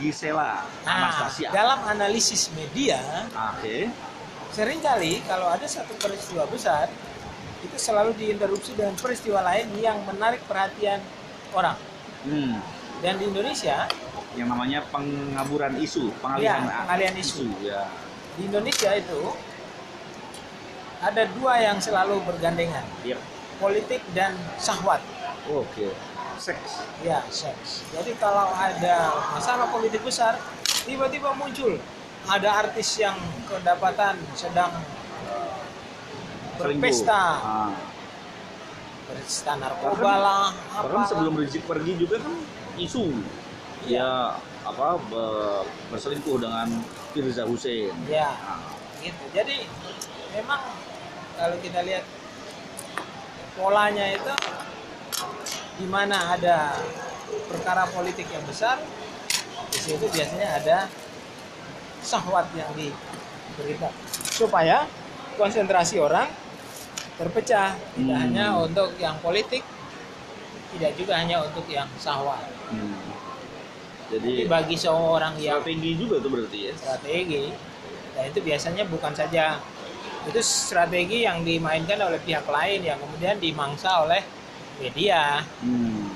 Gisela 0.00 0.64
Nah, 0.80 1.12
Anastasia. 1.12 1.52
dalam 1.52 1.76
analisis 1.84 2.48
media, 2.50 2.96
Oke. 3.52 3.92
sering 4.48 4.80
kali 4.80 5.20
kalau 5.22 5.44
ada 5.46 5.68
satu 5.68 5.92
peristiwa 5.94 6.48
besar, 6.48 6.88
itu 7.60 7.76
selalu 7.76 8.16
diinterupsi 8.16 8.72
dengan 8.72 8.96
peristiwa 8.96 9.44
lain 9.44 9.68
yang 9.76 10.00
menarik 10.08 10.40
perhatian 10.48 11.04
orang. 11.52 11.76
Hmm. 12.24 12.56
Dan 13.00 13.16
di 13.16 13.28
Indonesia, 13.28 13.84
Yang 14.30 14.48
namanya 14.48 14.80
pengaburan 14.88 15.74
isu, 15.76 16.14
pengalihan, 16.22 16.62
Iya, 16.62 16.80
pengalihan 16.86 17.16
isu. 17.18 17.44
ya. 17.60 17.82
di 18.38 18.46
Indonesia 18.46 18.90
itu 18.94 19.20
ada 21.02 21.22
dua 21.34 21.58
yang 21.58 21.76
selalu 21.76 22.22
bergandengan, 22.24 22.86
Yep. 23.02 23.18
politik 23.58 24.00
dan 24.12 24.32
syahwat. 24.56 25.02
Oke. 25.46 25.90
Seks. 26.40 26.70
Ya, 27.00 27.20
seks. 27.28 27.84
Jadi 27.92 28.16
kalau 28.16 28.48
ada 28.48 28.96
masalah 29.30 29.68
politik 29.68 30.00
besar, 30.00 30.40
tiba-tiba 30.82 31.36
muncul 31.36 31.76
ada 32.24 32.48
artis 32.58 32.96
yang 32.96 33.16
kedapatan 33.44 34.16
sedang 34.32 34.72
Selingkuh. 36.56 36.80
berpesta, 36.80 37.22
Ah. 37.36 37.72
berpesta 39.04 39.52
narkoba 39.54 40.12
lah, 40.14 40.44
apa 40.70 40.84
Bahkan 40.86 41.04
sebelum 41.06 41.36
Rizik 41.36 41.64
pergi 41.64 41.92
juga 41.94 42.16
kan 42.18 42.32
isu 42.76 43.04
dia 43.82 44.32
apa 44.60 44.96
be- 45.02 45.64
berselingkuh 45.88 46.36
dengan 46.36 46.68
Firza 47.10 47.44
Hussein. 47.44 47.92
Ya, 48.06 48.28
Nah, 48.30 48.64
gitu. 48.98 49.24
Jadi 49.30 49.64
memang 50.30 50.60
kalau 51.34 51.56
kita 51.60 51.80
lihat 51.80 52.04
polanya 53.54 54.04
itu 54.10 54.32
di 55.80 55.88
mana 55.88 56.36
ada 56.36 56.76
perkara 57.48 57.88
politik 57.88 58.28
yang 58.28 58.44
besar, 58.44 58.76
di 59.72 59.78
situ 59.80 60.04
biasanya 60.12 60.48
ada 60.60 60.78
syahwat 62.04 62.48
yang 62.56 62.68
diberikan 62.76 63.92
supaya 64.28 64.84
konsentrasi 65.36 66.00
orang 66.00 66.28
terpecah 67.20 67.76
tidak 67.76 68.16
Hmm. 68.16 68.24
hanya 68.28 68.56
untuk 68.56 68.96
yang 68.96 69.16
politik 69.20 69.60
tidak 70.76 70.92
juga 70.96 71.20
hanya 71.20 71.44
untuk 71.44 71.64
yang 71.68 71.88
syahwat 72.00 72.44
hmm. 72.72 73.08
Jadi 74.10 74.42
Jadi 74.42 74.50
bagi 74.50 74.74
seorang 74.74 75.38
yang 75.38 75.62
strategi 75.62 75.94
juga 75.94 76.18
tuh 76.18 76.30
berarti 76.34 76.58
ya. 76.66 76.72
strategi 76.74 77.54
dan 78.16 78.22
itu 78.26 78.40
biasanya 78.42 78.82
bukan 78.90 79.12
saja 79.14 79.62
itu 80.26 80.40
strategi 80.42 81.22
yang 81.28 81.46
dimainkan 81.46 82.00
oleh 82.02 82.18
pihak 82.18 82.42
lain 82.48 82.80
yang 82.82 82.98
kemudian 82.98 83.38
dimangsa 83.38 84.02
oleh 84.02 84.24
media 84.80 85.44
Hmm. 85.60 86.08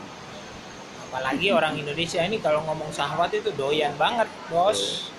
apalagi 1.06 1.52
orang 1.52 1.76
Indonesia 1.76 2.18
ini 2.20 2.40
kalau 2.40 2.64
ngomong 2.64 2.90
syahwat 2.90 3.30
itu 3.30 3.54
doyan 3.54 3.94
banget 3.94 4.26
bos 4.48 5.12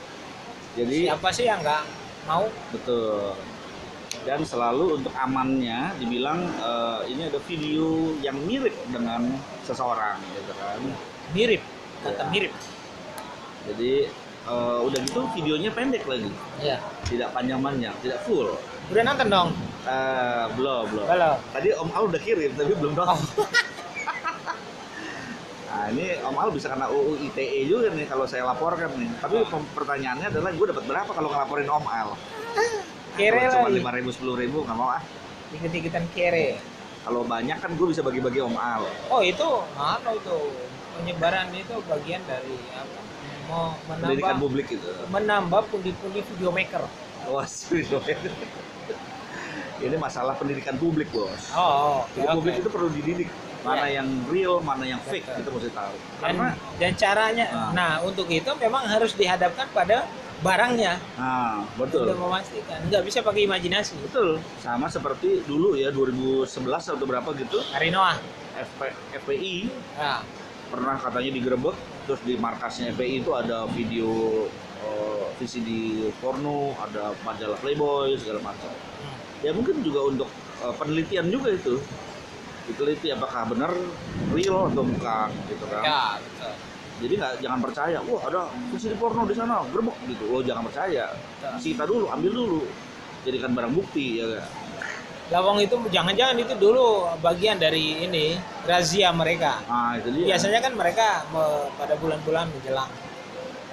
Jadi 0.76 1.08
siapa 1.08 1.32
sih 1.32 1.48
yang 1.48 1.64
nggak 1.64 1.88
mau 2.26 2.52
betul. 2.70 3.32
Dan 4.28 4.42
selalu 4.42 4.98
untuk 4.98 5.14
amannya 5.16 5.96
dibilang 5.96 6.44
eh, 6.52 7.00
ini 7.08 7.30
ada 7.30 7.40
video 7.40 8.12
yang 8.20 8.36
mirip 8.42 8.76
dengan 8.90 9.24
seseorang 9.64 10.20
gitu 10.34 10.52
kan. 10.52 10.82
mirip 11.32 11.64
kata 12.04 12.22
Ya. 12.22 12.28
mirip 12.28 12.54
Jadi 13.66 13.94
eh, 14.46 14.80
udah 14.84 15.00
gitu 15.00 15.22
videonya 15.32 15.72
pendek 15.72 16.04
lagi, 16.04 16.28
ya 16.60 16.78
tidak 17.08 17.32
panjang-panjang, 17.32 17.96
tidak 18.04 18.20
full. 18.22 18.60
udah 18.92 19.04
nonton 19.06 19.28
dong 19.32 19.50
Eh, 19.86 20.46
belum, 20.58 20.84
belum. 20.90 21.06
kalau 21.06 21.34
Tadi 21.54 21.70
Om 21.78 21.90
Al 21.94 22.04
udah 22.10 22.22
kirim, 22.22 22.52
tapi 22.58 22.74
belum 22.74 22.94
oh, 22.98 23.06
nonton. 23.06 23.20
Nah 25.76 25.92
ini 25.92 26.16
Om 26.24 26.40
Al 26.40 26.50
bisa 26.56 26.72
kena 26.72 26.88
UU 26.88 27.20
ITE 27.30 27.68
juga 27.68 27.92
nih 27.92 28.08
kalau 28.08 28.24
saya 28.24 28.48
laporkan 28.48 28.96
nih. 28.96 29.12
Tapi 29.20 29.44
pem- 29.44 29.70
pertanyaannya 29.76 30.32
adalah 30.32 30.56
gue 30.56 30.66
dapat 30.72 30.84
berapa 30.88 31.12
kalau 31.12 31.30
ngelaporin 31.30 31.68
Om 31.68 31.86
Al? 31.86 32.10
kere 33.16 33.40
Kalau 33.48 33.54
cuma 33.64 33.70
lima 33.72 33.92
ribu 33.96 34.10
sepuluh 34.12 34.36
ribu 34.36 34.58
nggak 34.68 34.78
mau 34.78 34.92
ah. 34.92 35.02
dikit-dikitan 35.56 36.04
kere 36.12 36.60
Kalau 37.06 37.22
banyak 37.22 37.58
kan 37.62 37.72
gue 37.78 37.88
bisa 37.88 38.02
bagi-bagi 38.04 38.44
Om 38.44 38.56
Al. 38.60 38.84
oh 39.10 39.22
itu 39.24 39.48
apa 39.80 40.10
itu 40.16 40.38
penyebaran 40.96 41.48
itu 41.56 41.76
bagian 41.88 42.22
dari 42.28 42.56
apa 42.76 43.00
mau 43.46 43.78
Pendidikan 43.86 44.36
menambah 44.36 44.42
publik 44.42 44.66
gitu. 44.74 44.88
menambah 45.12 45.62
pundi-pundi 45.70 46.20
video 46.24 46.50
maker 46.52 46.84
Wah 47.26 47.48
serius. 47.50 47.90
Ini 49.76 49.96
masalah 50.00 50.40
pendidikan 50.40 50.80
publik 50.80 51.12
bos. 51.12 51.52
Oh, 51.52 52.08
oke, 52.08 52.16
Jadi 52.16 52.28
oke. 52.28 52.36
publik 52.40 52.56
itu 52.64 52.70
perlu 52.72 52.90
dididik. 52.90 53.30
Mana 53.66 53.90
Ya. 53.90 53.98
yang 54.00 54.10
real, 54.30 54.62
mana 54.62 54.86
yang 54.86 55.02
fake, 55.02 55.26
Betul. 55.26 55.42
kita 55.42 55.50
mesti 55.50 55.70
tahu. 55.74 55.96
dan, 55.98 56.22
Karena, 56.22 56.48
dan 56.78 56.92
caranya, 56.94 57.46
Nah. 57.50 57.70
nah 57.74 57.92
untuk 58.06 58.30
itu 58.30 58.52
memang 58.56 58.86
harus 58.86 59.18
dihadapkan 59.18 59.66
pada 59.74 60.06
barangnya 60.36 61.00
nah 61.18 61.66
betul. 61.74 62.06
untuk 62.06 62.20
memastikan. 62.22 62.78
Nggak 62.86 63.04
bisa 63.04 63.26
pakai 63.26 63.50
imajinasi. 63.50 63.98
Betul. 64.06 64.38
Sama 64.62 64.86
seperti 64.86 65.42
dulu 65.44 65.74
ya 65.74 65.90
2011 65.90 66.46
atau 66.86 67.04
berapa 67.04 67.26
gitu, 67.34 67.58
Hari 67.74 67.90
Noah. 67.90 68.22
FP, 68.54 68.80
FPI 69.18 69.56
Nah, 69.98 70.22
pernah 70.70 70.96
katanya 70.96 71.32
digerebek 71.34 71.76
terus 72.06 72.22
di 72.22 72.38
markasnya 72.38 72.94
FPI 72.94 73.26
itu 73.26 73.32
ada 73.34 73.66
video 73.68 74.46
eh, 74.80 75.26
VCD 75.36 75.70
porno 76.16 76.78
ada 76.78 77.18
majalah 77.22 77.58
Playboy 77.58 78.14
segala 78.16 78.40
macam 78.46 78.70
hmm. 78.70 79.15
Ya 79.46 79.52
mungkin 79.54 79.76
juga 79.80 80.00
untuk 80.10 80.30
eh, 80.60 80.74
penelitian 80.76 81.30
juga 81.30 81.54
itu. 81.54 81.78
Diteliti 82.66 83.14
apakah 83.14 83.46
benar 83.46 83.70
real 84.34 84.66
atau 84.66 84.82
bukan 84.82 85.30
gitu 85.46 85.66
kan. 85.70 85.82
Ya 85.86 86.04
betul. 86.18 86.54
jadi 86.96 87.14
nggak 87.20 87.34
jangan 87.44 87.60
percaya 87.60 87.98
wah 88.02 88.24
ada 88.24 88.42
VCD 88.72 88.96
porno 88.96 89.28
di 89.30 89.36
sana 89.38 89.62
gerebek 89.70 89.94
gitu. 90.10 90.24
Oh 90.34 90.42
jangan 90.42 90.66
percaya. 90.66 91.14
Sita 91.62 91.86
dulu 91.86 92.10
ambil 92.10 92.32
dulu. 92.34 92.62
Jadikan 93.22 93.54
barang 93.54 93.74
bukti 93.74 94.22
ya 94.22 94.26
kan 94.38 94.46
Lawang 95.34 95.58
itu 95.58 95.74
jangan-jangan 95.90 96.38
itu 96.38 96.54
dulu 96.54 97.10
bagian 97.18 97.58
dari 97.58 98.06
ini 98.06 98.38
razia 98.70 99.10
mereka. 99.10 99.58
nah 99.66 99.98
itu 99.98 100.14
dia. 100.14 100.38
Biasanya 100.38 100.62
kan 100.62 100.74
mereka 100.78 101.26
me- 101.34 101.70
pada 101.74 101.98
bulan-bulan 101.98 102.46
menjelang 102.54 102.90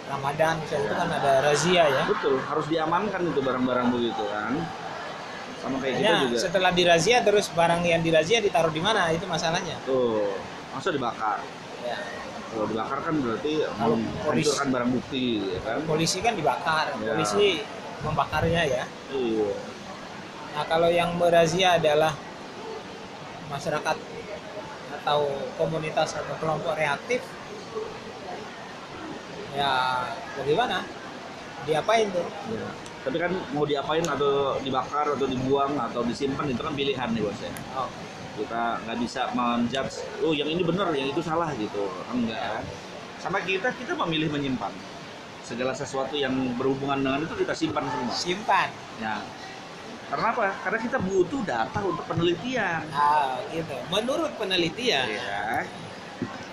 Ramadan 0.09 0.57
misalnya 0.61 0.85
itu 0.89 0.95
kan 0.97 1.09
ada 1.13 1.33
razia 1.41 1.85
ya. 1.89 2.03
betul 2.09 2.37
harus 2.45 2.67
diamankan 2.69 3.23
itu 3.29 3.41
barang-barang 3.41 3.89
begitu 3.93 4.25
kan 4.29 4.53
sama 5.63 5.77
kayak 5.79 5.95
kita 5.97 6.13
juga 6.27 6.37
setelah 6.37 6.71
dirazia 6.75 7.23
terus 7.23 7.47
barang 7.49 7.87
yang 7.87 8.03
dirazia 8.03 8.43
ditaruh 8.43 8.69
di 8.69 8.83
mana 8.83 9.15
itu 9.15 9.23
masalahnya. 9.25 9.79
tuh 9.87 10.27
masa 10.75 10.91
dibakar 10.91 11.39
Ya. 11.83 11.99
kalau 12.51 12.67
dibakar 12.67 12.99
kan 13.01 13.15
berarti 13.19 13.53
Kalau 13.65 13.97
menghancurkan 13.97 14.69
barang 14.71 14.91
bukti 14.93 15.25
ya 15.51 15.59
kan 15.63 15.79
Polisi 15.83 16.19
kan 16.19 16.35
dibakar, 16.35 16.87
Ya. 16.99 17.15
polisi 17.15 17.63
membakarnya 18.03 18.63
ya. 18.67 18.85
iya 19.11 19.51
Nah 20.53 20.65
kalau 20.67 20.91
yang 20.91 21.15
merazia 21.17 21.79
adalah 21.81 22.13
masyarakat 23.49 23.97
atau 24.93 25.21
komunitas 25.57 26.13
atau 26.13 26.35
kelompok 26.37 26.77
reaktif, 26.77 27.25
ya 29.53 29.73
bagaimana? 30.37 30.85
Diapain 31.65 32.07
tuh? 32.11 32.27
Ya. 32.53 32.69
Tapi 33.03 33.17
kan 33.19 33.33
mau 33.51 33.67
diapain 33.67 34.07
atau 34.07 34.63
dibakar 34.63 35.19
atau 35.19 35.27
dibuang 35.27 35.75
atau 35.75 36.07
disimpan 36.07 36.47
itu 36.47 36.63
kan 36.63 36.71
pilihan 36.71 37.09
nih 37.11 37.23
bos 37.27 37.39
ya. 37.43 37.51
Oh, 37.75 37.91
Kita 38.33 38.79
nggak 38.87 38.99
bisa 39.03 39.29
menjudge, 39.35 40.07
oh 40.23 40.33
yang 40.33 40.49
ini 40.49 40.63
benar, 40.63 40.89
yang 40.95 41.11
itu 41.11 41.21
salah 41.21 41.51
gitu. 41.59 41.91
Enggak. 42.15 42.63
Sama 43.19 43.43
kita, 43.43 43.75
kita 43.75 43.93
memilih 44.07 44.31
menyimpan. 44.31 44.73
Segala 45.43 45.75
sesuatu 45.75 46.15
yang 46.15 46.33
berhubungan 46.55 47.03
dengan 47.03 47.21
itu 47.27 47.35
kita 47.35 47.53
simpan 47.53 47.85
semua. 47.91 48.15
simpan. 48.15 48.69
Ya. 49.03 49.21
Karena 50.09 50.27
apa? 50.33 50.55
Karena 50.65 50.79
kita 50.81 50.99
butuh 51.03 51.41
data 51.45 51.79
untuk 51.83 52.05
penelitian. 52.07 52.87
Ah, 52.95 53.37
gitu. 53.51 53.77
Menurut 53.91 54.33
penelitian, 54.39 55.07
Ya. 55.11 55.67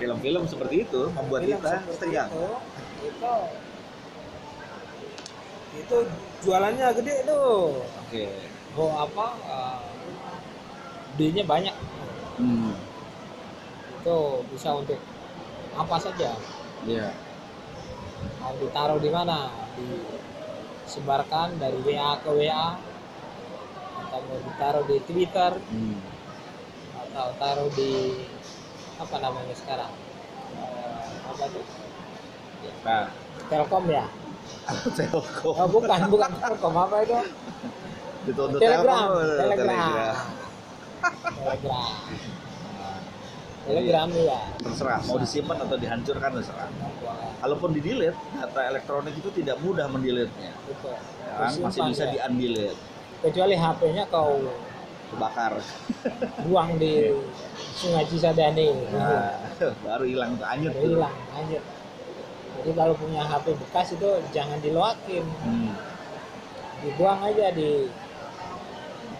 Film-film 0.02 0.48
seperti 0.48 0.88
itu 0.88 1.12
membuat 1.12 1.44
film 1.44 1.60
kita. 1.60 1.74
Itu, 1.86 2.44
itu 3.04 3.34
itu 5.70 5.98
jualannya 6.44 6.88
gede 7.00 7.16
tuh. 7.28 7.84
Oke. 7.84 8.24
Oh 8.78 8.92
apa? 8.96 9.28
Uh, 9.44 9.82
D-nya 11.20 11.44
banyak. 11.44 11.76
Hmm. 12.40 12.74
Itu 14.00 14.18
bisa 14.56 14.72
untuk 14.76 15.00
apa 15.76 15.96
saja. 16.00 16.32
Iya. 16.88 17.12
Mau 18.40 18.56
ditaruh 18.56 19.00
di 19.04 19.12
mana? 19.12 19.52
Disebarkan 19.76 21.60
dari 21.60 21.80
WA 21.84 22.16
ke 22.24 22.32
WA 22.32 22.80
atau 24.00 24.20
mau 24.26 24.40
ditaruh 24.40 24.84
di 24.88 24.98
Twitter 25.04 25.52
Hmm. 25.60 26.00
atau 27.10 27.28
taruh 27.36 27.70
di 27.76 28.16
apa 28.96 29.16
namanya 29.20 29.56
sekarang? 29.56 29.92
Eh, 30.56 31.12
apa 31.28 31.44
tuh? 31.52 31.66
Nah, 32.84 33.08
Telkom 33.52 33.86
ya? 33.92 34.08
Telkom. 34.68 35.54
Oh 35.56 35.68
bukan, 35.68 36.00
bukan 36.08 36.32
Telkom 36.38 36.76
apa 36.76 36.96
itu? 37.02 37.18
Dituntut 38.28 38.60
Telegram, 38.60 39.08
eh, 39.16 39.38
Telegram, 39.40 39.92
Telegram, 41.40 41.88
Telegram 43.66 44.08
ya. 44.12 44.40
Terserah 44.60 45.00
mau 45.06 45.18
disimpan 45.18 45.58
atau 45.62 45.78
dihancurkan 45.78 46.30
terserah. 46.36 46.70
Kalaupun 47.40 47.70
di 47.72 47.82
delete, 47.82 48.18
data 48.36 48.62
elektronik 48.66 49.16
itu 49.16 49.30
tidak 49.32 49.58
mudah 49.62 49.86
mendelete-nya. 49.88 50.52
Ya 50.52 51.34
kan? 51.38 51.52
Masih 51.64 51.82
bisa 51.88 52.04
ya. 52.06 52.12
di 52.12 52.18
undelete, 52.20 52.80
Kecuali 53.20 53.56
HP-nya 53.56 54.04
kau 54.12 54.42
dibakar. 55.12 55.60
buang 56.48 56.76
di 56.78 57.14
Sungai 57.76 58.06
Cisadane, 58.08 58.68
Nah, 58.92 59.40
baru 59.86 60.04
hilang 60.06 60.36
tuh 60.36 60.46
tuh. 60.46 60.82
hilang, 60.84 61.16
lanjut. 61.36 61.64
Jadi 62.60 62.72
kalau 62.74 62.92
punya 62.94 63.24
HP 63.24 63.56
bekas 63.58 63.88
itu 63.92 64.04
jangan 64.30 64.60
diloakin, 64.60 65.24
Hmm. 65.40 65.72
dibuang 66.82 67.24
aja 67.24 67.50
di 67.50 67.88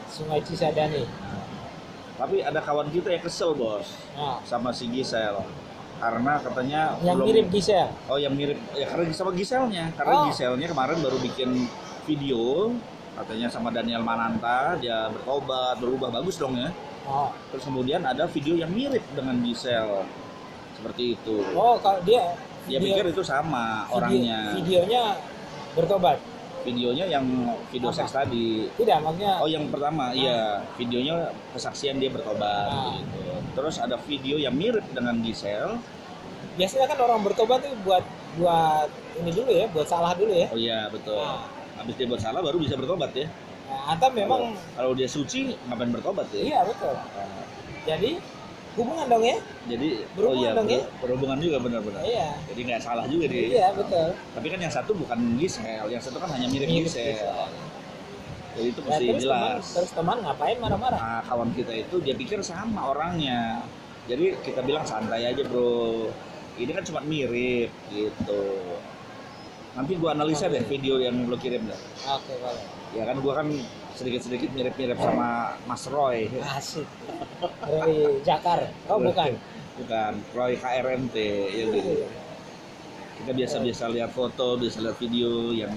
Sungai 0.08 0.42
Cisadane. 0.42 1.08
Tapi 2.14 2.42
ada 2.42 2.60
kawan 2.60 2.90
kita 2.90 3.08
yang 3.10 3.24
kesel 3.24 3.56
bos 3.56 3.96
Nah, 4.12 4.44
sama 4.44 4.70
si 4.70 4.90
Gisel 4.90 5.40
karena 5.98 6.36
katanya 6.38 6.82
yang 7.00 7.16
belum- 7.16 7.28
mirip 7.28 7.48
Gisel. 7.50 7.88
Oh 8.06 8.16
yang 8.16 8.34
mirip 8.34 8.60
ya 8.74 8.84
karena 8.86 9.08
sama 9.10 9.32
Giselnya 9.32 9.88
karena 9.94 10.14
Oh. 10.14 10.26
Giselnya 10.28 10.68
kemarin 10.68 11.00
baru 11.00 11.16
bikin 11.18 11.72
video 12.04 12.76
katanya 13.16 13.48
sama 13.48 13.70
Daniel 13.70 14.00
Mananta 14.02 14.76
dia 14.76 15.08
bertobat 15.10 15.80
berubah 15.80 16.12
bagus 16.12 16.36
dong 16.36 16.60
ya. 16.60 16.76
Oh, 17.06 17.32
Terus 17.50 17.64
kemudian 17.64 18.04
ada 18.04 18.28
video 18.28 18.54
yang 18.54 18.70
mirip 18.70 19.02
dengan 19.14 19.40
Gisel 19.40 20.04
seperti 20.74 21.16
itu. 21.16 21.40
oh 21.54 21.80
kalau 21.80 22.00
dia 22.02 22.36
Dia 22.70 22.78
video- 22.78 22.96
pikir 22.96 23.06
itu 23.10 23.24
sama 23.24 23.84
video- 23.84 23.96
orangnya. 23.98 24.40
videonya 24.56 25.02
bertobat. 25.74 26.18
Videonya 26.60 27.06
yang 27.08 27.26
video 27.68 27.90
seks 27.90 28.12
tadi. 28.14 28.68
Tidak, 28.70 28.98
maksudnya 29.00 29.40
Oh 29.40 29.48
yang 29.48 29.66
pertama, 29.68 30.12
iya 30.12 30.60
videonya 30.76 31.32
kesaksian 31.50 31.98
dia 31.98 32.12
bertobat 32.12 32.68
Ah. 32.68 32.94
gitu. 32.94 33.20
Terus 33.56 33.76
ada 33.80 33.96
video 33.98 34.36
yang 34.38 34.54
mirip 34.54 34.86
dengan 34.90 35.18
Gisel. 35.20 35.80
biasanya 36.56 36.86
kan 36.86 37.00
orang 37.00 37.24
bertobat 37.24 37.64
tuh 37.64 37.72
buat 37.82 38.04
buat 38.36 38.88
ini 39.16 39.32
dulu 39.32 39.48
ya, 39.50 39.66
buat 39.72 39.88
salah 39.88 40.12
dulu 40.12 40.28
ya. 40.30 40.48
Oh 40.52 40.60
iya 40.60 40.80
betul. 40.88 41.16
Nah. 41.16 41.48
Habis 41.80 41.96
dia 41.96 42.04
buat 42.06 42.20
salah 42.20 42.44
baru 42.44 42.60
bisa 42.60 42.76
bertobat 42.76 43.16
ya. 43.16 43.32
Nah, 43.66 43.96
atau 43.96 44.12
memang 44.12 44.52
Kalau 44.76 44.92
dia 44.92 45.08
suci 45.08 45.56
ngapain 45.66 45.88
bertobat 45.90 46.28
ya? 46.30 46.44
iya 46.44 46.60
betul. 46.62 46.92
Nah, 46.92 47.48
Jadi 47.88 48.20
hubungan 48.78 49.06
dong 49.10 49.24
ya? 49.26 49.38
Jadi 49.66 49.90
Berhubungan 50.14 50.38
oh 50.38 50.44
iya 50.44 50.50
dong 50.54 50.68
ya? 50.70 50.82
ber- 50.82 50.90
berhubungan 51.02 51.38
juga 51.42 51.58
benar-benar. 51.60 52.02
Iya. 52.06 52.30
Jadi 52.50 52.60
nggak 52.66 52.82
salah 52.82 53.06
juga 53.06 53.26
dia. 53.30 53.46
Iya 53.50 53.68
betul. 53.74 54.08
Tapi 54.14 54.48
kan 54.50 54.60
yang 54.60 54.74
satu 54.74 54.92
bukan 54.94 55.20
Gisel, 55.38 55.86
yang 55.90 56.02
satu 56.04 56.18
kan 56.18 56.30
hanya 56.34 56.48
mirip, 56.48 56.68
Mirip 56.70 56.86
Gisel. 56.86 57.14
Gisel. 57.18 57.50
Jadi 58.50 58.68
itu 58.70 58.82
Ya, 58.82 58.88
mesti 58.90 59.06
terus 59.06 59.24
teman, 59.24 59.24
jelas. 59.24 59.64
terus 59.72 59.92
teman 59.94 60.18
ngapain 60.20 60.58
marah-marah? 60.60 61.00
Nah, 61.00 61.22
kawan 61.24 61.50
kita 61.54 61.72
itu 61.72 61.96
dia 62.02 62.16
pikir 62.18 62.40
sama 62.42 62.92
orangnya. 62.92 63.64
Jadi 64.10 64.36
kita 64.42 64.66
bilang 64.66 64.84
santai 64.84 65.22
aja 65.26 65.44
bro. 65.46 66.10
Ini 66.58 66.72
kan 66.74 66.84
cuma 66.84 67.00
mirip 67.02 67.70
gitu. 67.88 68.44
Nanti 69.78 69.94
gua 69.96 70.12
analisa 70.12 70.50
deh 70.50 70.66
video 70.66 70.98
yang 70.98 71.30
lo 71.30 71.38
kirim 71.38 71.62
deh. 71.64 71.80
Oke, 72.10 72.34
boleh. 72.36 72.64
Ya 72.98 73.06
kan 73.06 73.22
gua 73.22 73.34
kan 73.38 73.48
sedikit-sedikit 74.00 74.56
mirip-mirip 74.56 74.96
sama 74.96 75.60
Mas 75.68 75.84
Roy. 75.92 76.32
Asik. 76.40 76.88
Dari 77.68 78.24
Jakar. 78.24 78.72
Oh, 78.88 78.96
bukan. 78.96 79.36
Bukan, 79.84 80.14
Roy 80.32 80.56
KRMT 80.56 81.16
ya 81.52 81.66
gitu. 81.68 82.08
Kita 83.20 83.32
biasa-biasa 83.36 83.92
lihat 83.92 84.16
foto, 84.16 84.56
biasa 84.56 84.80
lihat 84.80 84.96
video 85.04 85.52
yang 85.52 85.76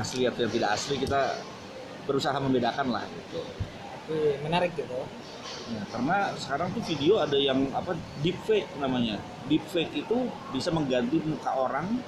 asli 0.00 0.24
atau 0.24 0.48
yang 0.48 0.52
tidak 0.56 0.70
asli 0.72 0.96
kita 0.96 1.36
berusaha 2.08 2.36
membedakan 2.40 2.88
lah 2.88 3.04
gitu. 3.04 3.44
Tapi 3.44 4.40
menarik 4.40 4.72
gitu. 4.72 5.04
Ya, 5.64 5.80
karena 5.88 6.32
sekarang 6.36 6.72
tuh 6.72 6.84
video 6.84 7.20
ada 7.20 7.36
yang 7.36 7.68
apa 7.76 7.96
deepfake 8.24 8.68
namanya. 8.80 9.20
Deepfake 9.48 9.92
itu 9.92 10.28
bisa 10.52 10.72
mengganti 10.72 11.20
muka 11.20 11.52
orang 11.52 12.00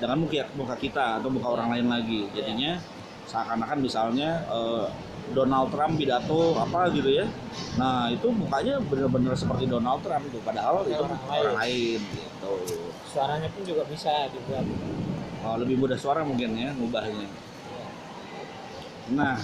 dengan 0.00 0.24
muka 0.24 0.48
muka 0.56 0.76
kita 0.80 1.20
atau 1.20 1.28
muka 1.28 1.48
orang 1.52 1.76
lain 1.76 1.88
lagi. 1.88 2.28
Jadinya 2.32 2.80
seakan-akan 3.28 3.78
misalnya 3.78 4.42
eh, 4.48 4.86
Donald 5.28 5.68
Trump 5.68 6.00
pidato 6.00 6.56
apa 6.56 6.88
gitu 6.90 7.12
ya. 7.12 7.28
Nah, 7.76 8.08
itu 8.08 8.32
mukanya 8.32 8.80
benar-benar 8.80 9.36
seperti 9.36 9.68
Donald 9.68 10.00
Trump 10.00 10.24
itu 10.24 10.40
padahal 10.40 10.88
itu 10.88 10.96
Orang 10.96 11.20
orang, 11.28 11.52
lain. 11.52 11.52
lain 11.60 12.00
gitu. 12.00 12.52
Suaranya 13.12 13.48
pun 13.52 13.62
juga 13.62 13.84
bisa 13.84 14.32
dibuat. 14.32 14.64
Oh, 15.44 15.54
lebih 15.60 15.76
mudah 15.76 16.00
suara 16.00 16.24
mungkin 16.24 16.56
ya 16.56 16.72
ngubahnya. 16.72 17.28
Nah, 19.12 19.36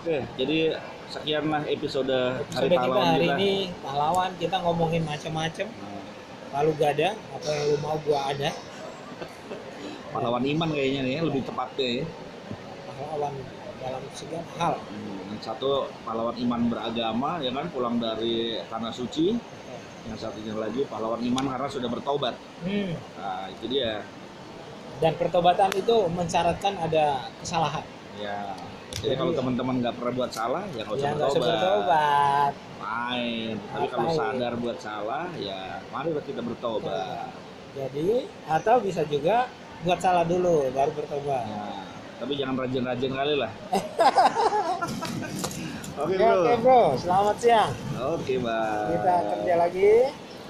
oke, 0.00 0.16
jadi 0.36 0.76
sekianlah 1.10 1.66
episode 1.66 2.12
hari 2.54 2.70
Episode 2.70 2.70
kita 2.70 2.78
pahlawan 2.78 3.08
hari 3.08 3.26
kita. 3.26 3.36
ini 3.36 3.50
pahlawan 3.82 4.30
kita 4.38 4.56
ngomongin 4.62 5.02
macam-macam. 5.04 5.66
Nah, 5.68 5.88
Lalu 6.50 6.70
gak 6.76 6.90
ada 6.98 7.08
apa 7.14 7.46
yang 7.46 7.64
lu 7.66 7.76
mau 7.80 7.96
gua 8.04 8.20
ada. 8.30 8.50
pahlawan 10.10 10.42
iman 10.42 10.68
kayaknya 10.74 11.00
nih 11.06 11.12
ya, 11.16 11.20
lebih 11.22 11.42
tepatnya 11.46 11.88
ya. 12.02 12.04
Pahlawan 13.10 13.34
dalam 13.82 14.02
segala 14.14 14.46
hal. 14.54 14.74
Hmm, 14.86 15.34
yang 15.34 15.40
satu 15.42 15.90
pahlawan 16.06 16.36
iman 16.46 16.60
beragama 16.70 17.42
ya 17.42 17.50
kan 17.50 17.66
pulang 17.74 17.98
dari 17.98 18.62
tanah 18.70 18.94
suci. 18.94 19.34
Yang 20.06 20.18
satunya 20.30 20.54
lagi 20.54 20.86
pahlawan 20.86 21.18
iman 21.18 21.44
karena 21.50 21.66
sudah 21.66 21.90
bertobat. 21.90 22.38
Hmm. 22.62 22.94
Nah, 23.18 23.50
itu 23.50 23.66
dia. 23.66 24.06
Dan 25.02 25.18
pertobatan 25.18 25.74
itu 25.74 26.06
mensyaratkan 26.06 26.78
ada 26.78 27.26
kesalahan. 27.42 27.82
Ya. 28.14 28.54
Jadi 28.94 29.10
Jadi- 29.10 29.18
kalau 29.18 29.32
teman-teman 29.34 29.74
nggak 29.82 29.94
pernah 29.98 30.14
buat 30.14 30.30
salah, 30.30 30.62
ya 30.70 30.86
nggak 30.86 30.94
usah 30.94 31.08
Ya 31.10 31.14
bertobat. 31.18 31.42
bertobat. 31.42 32.52
Main. 32.78 33.54
Tapi 33.74 33.86
kalau 33.90 34.10
sadar 34.14 34.52
buat 34.54 34.78
salah, 34.78 35.26
ya 35.34 35.60
mari 35.90 36.14
kita 36.22 36.40
bertobat. 36.46 37.26
Jadi 37.74 38.08
atau 38.46 38.76
bisa 38.78 39.02
juga 39.02 39.50
buat 39.82 39.98
salah 39.98 40.22
dulu 40.22 40.70
baru 40.70 40.94
bertobat. 40.94 41.44
Ya, 41.48 41.89
tapi 42.20 42.32
jangan 42.36 42.54
rajin-rajin 42.60 43.12
kali 43.16 43.34
lah. 43.40 43.50
Oke 45.96 46.12
Oke, 46.12 46.14
bro. 46.20 46.32
oke 46.36 46.54
bro, 46.60 46.82
selamat 47.00 47.36
siang. 47.40 47.70
Oke 47.96 48.34
bang. 48.36 48.86
Kita 48.92 49.14
kerja 49.24 49.54
lagi. 49.56 49.92